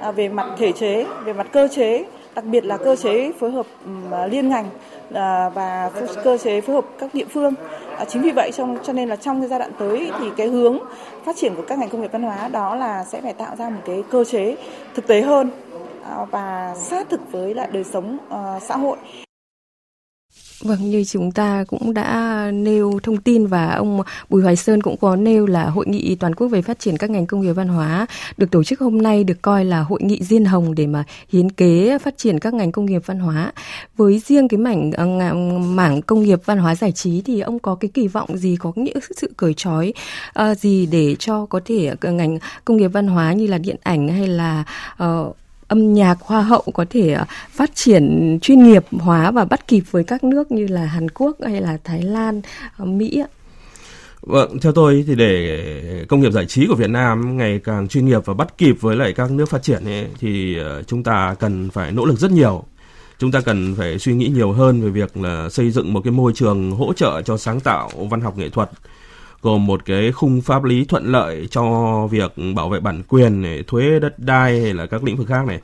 à, 0.00 0.12
về 0.12 0.28
mặt 0.28 0.46
thể 0.58 0.72
chế, 0.72 1.06
về 1.24 1.32
mặt 1.32 1.46
cơ 1.52 1.68
chế, 1.76 2.04
đặc 2.34 2.44
biệt 2.44 2.64
là 2.64 2.76
cơ 2.76 2.96
chế 2.96 3.32
phối 3.40 3.50
hợp 3.50 3.66
à, 4.10 4.26
liên 4.26 4.48
ngành 4.48 4.70
À, 5.14 5.48
và 5.48 5.90
cơ 6.24 6.38
chế 6.38 6.60
phối 6.60 6.74
hợp 6.74 6.84
các 6.98 7.14
địa 7.14 7.24
phương. 7.30 7.54
À, 7.98 8.04
chính 8.04 8.22
vì 8.22 8.30
vậy 8.30 8.50
trong, 8.52 8.78
cho 8.82 8.92
nên 8.92 9.08
là 9.08 9.16
trong 9.16 9.40
cái 9.40 9.48
giai 9.48 9.58
đoạn 9.58 9.72
tới 9.78 10.10
thì 10.18 10.26
cái 10.36 10.46
hướng 10.46 10.78
phát 11.24 11.36
triển 11.36 11.54
của 11.54 11.62
các 11.68 11.78
ngành 11.78 11.88
công 11.88 12.00
nghiệp 12.00 12.12
văn 12.12 12.22
hóa 12.22 12.48
đó 12.48 12.74
là 12.74 13.04
sẽ 13.04 13.20
phải 13.20 13.32
tạo 13.32 13.56
ra 13.56 13.68
một 13.68 13.80
cái 13.86 14.02
cơ 14.10 14.24
chế 14.24 14.56
thực 14.94 15.06
tế 15.06 15.20
hơn 15.22 15.50
à, 16.04 16.24
và 16.30 16.74
sát 16.76 17.08
thực 17.10 17.32
với 17.32 17.54
lại 17.54 17.68
đời 17.72 17.84
sống 17.84 18.18
ờ, 18.28 18.58
xã 18.62 18.76
hội. 18.76 18.96
Vâng, 20.64 20.90
như 20.90 21.04
chúng 21.04 21.32
ta 21.32 21.64
cũng 21.68 21.94
đã 21.94 22.50
nêu 22.54 23.00
thông 23.02 23.16
tin 23.16 23.46
và 23.46 23.68
ông 23.70 24.00
Bùi 24.28 24.42
Hoài 24.42 24.56
Sơn 24.56 24.82
cũng 24.82 24.96
có 24.96 25.16
nêu 25.16 25.46
là 25.46 25.64
hội 25.64 25.86
nghị 25.88 26.14
toàn 26.14 26.34
quốc 26.34 26.48
về 26.48 26.62
phát 26.62 26.78
triển 26.78 26.96
các 26.96 27.10
ngành 27.10 27.26
công 27.26 27.40
nghiệp 27.40 27.52
văn 27.52 27.68
hóa 27.68 28.06
được 28.36 28.50
tổ 28.50 28.64
chức 28.64 28.80
hôm 28.80 29.02
nay 29.02 29.24
được 29.24 29.42
coi 29.42 29.64
là 29.64 29.80
hội 29.80 30.00
nghị 30.02 30.18
diên 30.22 30.44
hồng 30.44 30.74
để 30.74 30.86
mà 30.86 31.04
hiến 31.28 31.50
kế 31.50 31.98
phát 31.98 32.18
triển 32.18 32.38
các 32.38 32.54
ngành 32.54 32.72
công 32.72 32.86
nghiệp 32.86 33.02
văn 33.06 33.18
hóa. 33.18 33.52
Với 33.96 34.18
riêng 34.18 34.48
cái 34.48 34.58
mảnh 34.58 34.92
à, 34.92 35.32
mảng 35.58 36.02
công 36.02 36.22
nghiệp 36.22 36.40
văn 36.44 36.58
hóa 36.58 36.74
giải 36.74 36.92
trí 36.92 37.22
thì 37.22 37.40
ông 37.40 37.58
có 37.58 37.74
cái 37.74 37.90
kỳ 37.94 38.08
vọng 38.08 38.36
gì, 38.36 38.56
có 38.60 38.72
những 38.76 38.98
sự 39.16 39.32
cởi 39.36 39.54
trói 39.54 39.92
uh, 40.40 40.58
gì 40.58 40.86
để 40.86 41.16
cho 41.18 41.46
có 41.46 41.60
thể 41.64 41.94
à, 42.00 42.10
ngành 42.10 42.38
công 42.64 42.76
nghiệp 42.76 42.88
văn 42.88 43.06
hóa 43.06 43.32
như 43.32 43.46
là 43.46 43.58
điện 43.58 43.76
ảnh 43.82 44.08
hay 44.08 44.28
là 44.28 44.64
uh, 45.02 45.36
âm 45.72 45.94
nhạc 45.94 46.20
hoa 46.20 46.42
hậu 46.42 46.64
có 46.74 46.84
thể 46.90 47.12
ờ, 47.12 47.24
phát 47.50 47.70
triển 47.74 48.38
chuyên 48.42 48.62
nghiệp 48.62 48.84
hóa 48.90 49.30
và 49.30 49.44
bắt 49.44 49.68
kịp 49.68 49.82
với 49.90 50.04
các 50.04 50.24
nước 50.24 50.52
như 50.52 50.66
là 50.66 50.84
Hàn 50.84 51.08
Quốc 51.10 51.36
hay 51.44 51.60
là 51.60 51.78
Thái 51.84 52.02
Lan, 52.02 52.42
ờ, 52.76 52.84
Mỹ 52.84 53.20
ạ? 53.20 53.28
Vâng, 54.20 54.58
theo 54.60 54.72
tôi 54.72 55.04
thì 55.06 55.14
để 55.14 56.04
công 56.08 56.20
nghiệp 56.20 56.32
giải 56.32 56.46
trí 56.46 56.66
của 56.66 56.74
Việt 56.74 56.90
Nam 56.90 57.36
ngày 57.36 57.60
càng 57.64 57.88
chuyên 57.88 58.06
nghiệp 58.06 58.22
và 58.24 58.34
bắt 58.34 58.58
kịp 58.58 58.76
với 58.80 58.96
lại 58.96 59.12
các 59.12 59.30
nước 59.30 59.50
phát 59.50 59.62
triển 59.62 59.84
ấy, 59.84 60.06
thì 60.20 60.58
ờ, 60.58 60.82
chúng 60.82 61.02
ta 61.02 61.34
cần 61.40 61.70
phải 61.70 61.92
nỗ 61.92 62.04
lực 62.04 62.18
rất 62.18 62.30
nhiều. 62.30 62.64
Chúng 63.18 63.32
ta 63.32 63.40
cần 63.40 63.74
phải 63.74 63.98
suy 63.98 64.14
nghĩ 64.14 64.28
nhiều 64.28 64.52
hơn 64.52 64.82
về 64.82 64.90
việc 64.90 65.16
là 65.16 65.48
xây 65.48 65.70
dựng 65.70 65.92
một 65.92 66.00
cái 66.04 66.12
môi 66.12 66.32
trường 66.34 66.70
hỗ 66.70 66.92
trợ 66.92 67.22
cho 67.22 67.36
sáng 67.36 67.60
tạo 67.60 67.90
văn 68.10 68.20
học 68.20 68.38
nghệ 68.38 68.48
thuật 68.48 68.70
gồm 69.42 69.66
một 69.66 69.84
cái 69.84 70.12
khung 70.12 70.40
pháp 70.40 70.64
lý 70.64 70.84
thuận 70.84 71.06
lợi 71.06 71.48
cho 71.50 72.06
việc 72.10 72.34
bảo 72.54 72.68
vệ 72.68 72.80
bản 72.80 73.02
quyền 73.08 73.42
này, 73.42 73.62
thuế 73.66 73.98
đất 74.00 74.18
đai 74.18 74.60
hay 74.60 74.74
là 74.74 74.86
các 74.86 75.04
lĩnh 75.04 75.16
vực 75.16 75.28
khác 75.28 75.46
này 75.46 75.60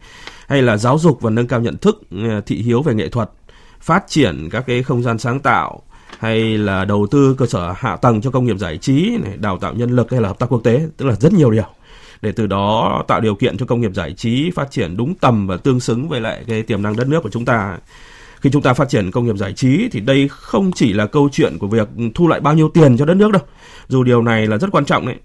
hay 0.49 0.63
là 0.63 0.77
giáo 0.77 0.99
dục 0.99 1.21
và 1.21 1.31
nâng 1.31 1.47
cao 1.47 1.61
nhận 1.61 1.77
thức 1.77 2.03
à, 2.11 2.41
thị 2.47 2.57
hiếu 2.57 2.83
về 2.83 2.95
nghệ 2.95 3.09
thuật 3.09 3.31
phát 3.81 4.05
triển 4.09 4.49
các 4.51 4.65
cái 4.67 4.83
không 4.83 5.03
gian 5.03 5.19
sáng 5.19 5.41
tạo 5.41 5.83
hay 6.19 6.59
là 6.59 6.85
đầu 6.85 7.07
tư 7.11 7.35
cơ 7.39 7.47
sở 7.47 7.75
hạ 7.77 7.97
tầng 7.97 8.21
cho 8.21 8.31
công 8.31 8.45
nghiệp 8.45 8.59
giải 8.59 8.79
trí 8.79 9.17
này, 9.23 9.37
đào 9.37 9.59
tạo 9.59 9.75
nhân 9.75 9.91
lực 9.91 10.11
hay 10.11 10.21
là 10.21 10.29
hợp 10.29 10.39
tác 10.39 10.47
quốc 10.53 10.61
tế 10.65 10.81
tức 10.97 11.07
là 11.07 11.15
rất 11.15 11.33
nhiều 11.33 11.51
điều. 11.51 11.65
Để 12.23 12.33
từ 12.33 12.47
đó 12.47 13.03
tạo 13.09 13.21
điều 13.21 13.35
kiện 13.35 13.59
cho 13.59 13.67
công 13.67 13.81
nghiệp 13.81 13.95
giải 13.95 14.13
trí 14.13 14.51
phát 14.51 14.71
triển 14.71 14.97
đúng 14.97 15.15
tầm 15.15 15.47
và 15.47 15.57
tương 15.57 15.81
xứng 15.81 16.09
với 16.09 16.21
lại 16.21 16.45
cái 16.47 16.63
tiềm 16.63 16.83
năng 16.83 16.97
đất 16.97 17.09
nước 17.09 17.23
của 17.23 17.31
chúng 17.31 17.45
ta. 17.45 17.79
Khi 18.41 18.51
chúng 18.51 18.63
ta 18.63 18.75
phát 18.75 18.89
triển 18.89 19.11
công 19.11 19.25
nghiệp 19.25 19.37
giải 19.37 19.53
trí 19.53 19.89
thì 19.93 20.01
đây 20.01 20.29
không 20.29 20.73
chỉ 20.73 20.93
là 20.93 21.07
câu 21.07 21.29
chuyện 21.33 21.59
của 21.59 21.67
việc 21.67 21.89
thu 22.15 22.29
lại 22.29 22.41
bao 22.41 22.55
nhiêu 22.55 22.69
tiền 22.69 22.97
cho 22.97 23.05
đất 23.05 23.15
nước 23.15 23.33
đâu 23.33 23.43
dù 23.89 24.03
điều 24.03 24.23
này 24.23 24.47
là 24.47 24.57
rất 24.59 24.71
quan 24.73 24.85
trọng 24.85 25.07
đấy, 25.07 25.17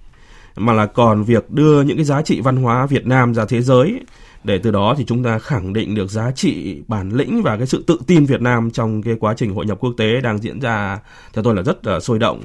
mà 0.56 0.73
là 0.73 0.86
còn 0.86 1.23
việc 1.23 1.52
đưa 1.52 1.82
những 1.82 1.97
cái 1.97 2.06
giá 2.06 2.21
trị 2.21 2.41
văn 2.41 2.56
hóa 2.56 2.86
Việt 2.86 3.06
Nam 3.06 3.34
ra 3.34 3.45
thế 3.45 3.62
giới 3.62 4.02
để 4.44 4.58
từ 4.58 4.72
đó 4.72 4.96
thì 4.98 5.06
chúng 5.08 5.24
ta 5.24 5.40
khẳng 5.40 5.74
định 5.74 5.96
được 5.96 6.12
giá 6.12 6.32
trị, 6.32 6.82
bản 6.88 7.10
lĩnh 7.10 7.42
và 7.42 7.58
cái 7.58 7.68
sự 7.68 7.84
tự 7.88 8.00
tin 8.08 8.26
Việt 8.26 8.42
Nam 8.42 8.72
trong 8.72 9.02
cái 9.02 9.16
quá 9.20 9.34
trình 9.38 9.54
hội 9.54 9.66
nhập 9.66 9.78
quốc 9.80 9.94
tế 9.98 10.22
đang 10.22 10.38
diễn 10.38 10.60
ra 10.60 11.00
theo 11.34 11.44
tôi 11.44 11.56
là 11.56 11.62
rất 11.62 11.88
là 11.88 12.00
sôi 12.00 12.20
động. 12.20 12.42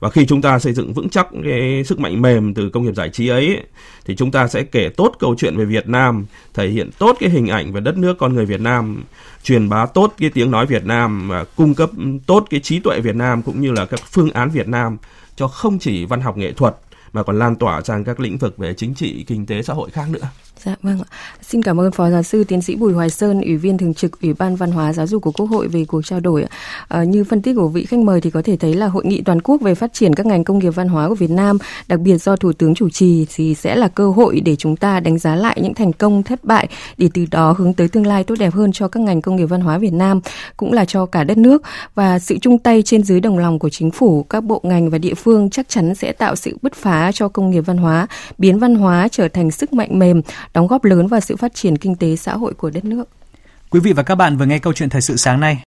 Và 0.00 0.10
khi 0.10 0.26
chúng 0.26 0.42
ta 0.42 0.58
xây 0.58 0.72
dựng 0.72 0.92
vững 0.92 1.08
chắc 1.08 1.28
cái 1.44 1.84
sức 1.84 2.00
mạnh 2.00 2.22
mềm 2.22 2.54
từ 2.54 2.70
công 2.70 2.84
nghiệp 2.84 2.94
giải 2.94 3.10
trí 3.10 3.28
ấy, 3.28 3.60
thì 4.04 4.16
chúng 4.16 4.30
ta 4.30 4.48
sẽ 4.48 4.62
kể 4.62 4.88
tốt 4.96 5.12
câu 5.18 5.34
chuyện 5.38 5.56
về 5.56 5.64
Việt 5.64 5.88
Nam, 5.88 6.26
thể 6.54 6.68
hiện 6.68 6.90
tốt 6.98 7.16
cái 7.20 7.30
hình 7.30 7.46
ảnh 7.46 7.72
về 7.72 7.80
đất 7.80 7.96
nước 7.96 8.18
con 8.18 8.34
người 8.34 8.46
Việt 8.46 8.60
Nam, 8.60 9.02
truyền 9.42 9.68
bá 9.68 9.86
tốt 9.86 10.14
cái 10.18 10.30
tiếng 10.30 10.50
nói 10.50 10.66
Việt 10.66 10.84
Nam 10.84 11.28
và 11.28 11.44
cung 11.44 11.74
cấp 11.74 11.90
tốt 12.26 12.46
cái 12.50 12.60
trí 12.60 12.80
tuệ 12.80 13.00
Việt 13.00 13.16
Nam 13.16 13.42
cũng 13.42 13.60
như 13.60 13.72
là 13.72 13.86
các 13.86 14.00
phương 14.10 14.30
án 14.30 14.50
Việt 14.50 14.68
Nam 14.68 14.96
cho 15.36 15.48
không 15.48 15.78
chỉ 15.78 16.04
văn 16.04 16.20
học 16.20 16.36
nghệ 16.36 16.52
thuật 16.52 16.76
mà 17.12 17.22
còn 17.22 17.38
lan 17.38 17.56
tỏa 17.56 17.80
sang 17.84 18.04
các 18.04 18.20
lĩnh 18.20 18.38
vực 18.38 18.58
về 18.58 18.74
chính 18.74 18.94
trị, 18.94 19.24
kinh 19.26 19.46
tế, 19.46 19.62
xã 19.62 19.74
hội 19.74 19.90
khác 19.90 20.06
nữa. 20.10 20.28
Dạ 20.64 20.76
vâng 20.82 20.98
ạ. 21.00 21.08
Xin 21.42 21.62
cảm 21.62 21.80
ơn 21.80 21.92
Phó 21.92 22.10
Giáo 22.10 22.22
sư 22.22 22.44
Tiến 22.44 22.62
sĩ 22.62 22.76
Bùi 22.76 22.92
Hoài 22.92 23.10
Sơn, 23.10 23.40
Ủy 23.40 23.56
viên 23.56 23.78
thường 23.78 23.94
trực 23.94 24.20
Ủy 24.20 24.32
ban 24.32 24.56
Văn 24.56 24.70
hóa 24.70 24.92
Giáo 24.92 25.06
dục 25.06 25.22
của 25.22 25.32
Quốc 25.32 25.46
hội 25.46 25.68
về 25.68 25.84
cuộc 25.84 26.02
trao 26.02 26.20
đổi. 26.20 26.44
À, 26.88 27.04
như 27.04 27.24
phân 27.24 27.42
tích 27.42 27.56
của 27.56 27.68
vị 27.68 27.84
khách 27.84 27.98
mời 27.98 28.20
thì 28.20 28.30
có 28.30 28.42
thể 28.42 28.56
thấy 28.56 28.74
là 28.74 28.86
hội 28.86 29.04
nghị 29.06 29.22
toàn 29.22 29.40
quốc 29.40 29.60
về 29.60 29.74
phát 29.74 29.92
triển 29.92 30.14
các 30.14 30.26
ngành 30.26 30.44
công 30.44 30.58
nghiệp 30.58 30.70
văn 30.70 30.88
hóa 30.88 31.08
của 31.08 31.14
Việt 31.14 31.30
Nam, 31.30 31.58
đặc 31.88 32.00
biệt 32.00 32.18
do 32.18 32.36
Thủ 32.36 32.52
tướng 32.52 32.74
chủ 32.74 32.90
trì 32.90 33.26
thì 33.34 33.54
sẽ 33.54 33.76
là 33.76 33.88
cơ 33.88 34.10
hội 34.10 34.40
để 34.40 34.56
chúng 34.56 34.76
ta 34.76 35.00
đánh 35.00 35.18
giá 35.18 35.36
lại 35.36 35.58
những 35.62 35.74
thành 35.74 35.92
công 35.92 36.22
thất 36.22 36.44
bại 36.44 36.68
để 36.98 37.08
từ 37.14 37.26
đó 37.30 37.54
hướng 37.58 37.74
tới 37.74 37.88
tương 37.88 38.06
lai 38.06 38.24
tốt 38.24 38.34
đẹp 38.38 38.54
hơn 38.54 38.72
cho 38.72 38.88
các 38.88 39.00
ngành 39.00 39.22
công 39.22 39.36
nghiệp 39.36 39.46
văn 39.46 39.60
hóa 39.60 39.78
Việt 39.78 39.92
Nam 39.92 40.20
cũng 40.56 40.72
là 40.72 40.84
cho 40.84 41.06
cả 41.06 41.24
đất 41.24 41.38
nước 41.38 41.62
và 41.94 42.18
sự 42.18 42.38
chung 42.38 42.58
tay 42.58 42.82
trên 42.82 43.02
dưới 43.02 43.20
đồng 43.20 43.38
lòng 43.38 43.58
của 43.58 43.70
chính 43.70 43.90
phủ, 43.90 44.22
các 44.22 44.44
bộ 44.44 44.60
ngành 44.62 44.90
và 44.90 44.98
địa 44.98 45.14
phương 45.14 45.50
chắc 45.50 45.68
chắn 45.68 45.94
sẽ 45.94 46.12
tạo 46.12 46.36
sự 46.36 46.58
bứt 46.62 46.74
phá 46.74 47.01
cho 47.12 47.28
công 47.28 47.50
nghiệp 47.50 47.60
văn 47.60 47.76
hóa, 47.76 48.06
biến 48.38 48.58
văn 48.58 48.74
hóa 48.74 49.08
trở 49.08 49.28
thành 49.28 49.50
sức 49.50 49.72
mạnh 49.72 49.98
mềm 49.98 50.22
đóng 50.54 50.66
góp 50.66 50.84
lớn 50.84 51.06
vào 51.06 51.20
sự 51.20 51.36
phát 51.36 51.54
triển 51.54 51.78
kinh 51.78 51.96
tế 51.96 52.16
xã 52.16 52.36
hội 52.36 52.54
của 52.54 52.70
đất 52.70 52.84
nước. 52.84 53.08
Quý 53.70 53.80
vị 53.80 53.92
và 53.92 54.02
các 54.02 54.14
bạn 54.14 54.36
vừa 54.36 54.44
nghe 54.44 54.58
câu 54.58 54.72
chuyện 54.72 54.88
thời 54.88 55.00
sự 55.00 55.16
sáng 55.16 55.40
nay 55.40 55.58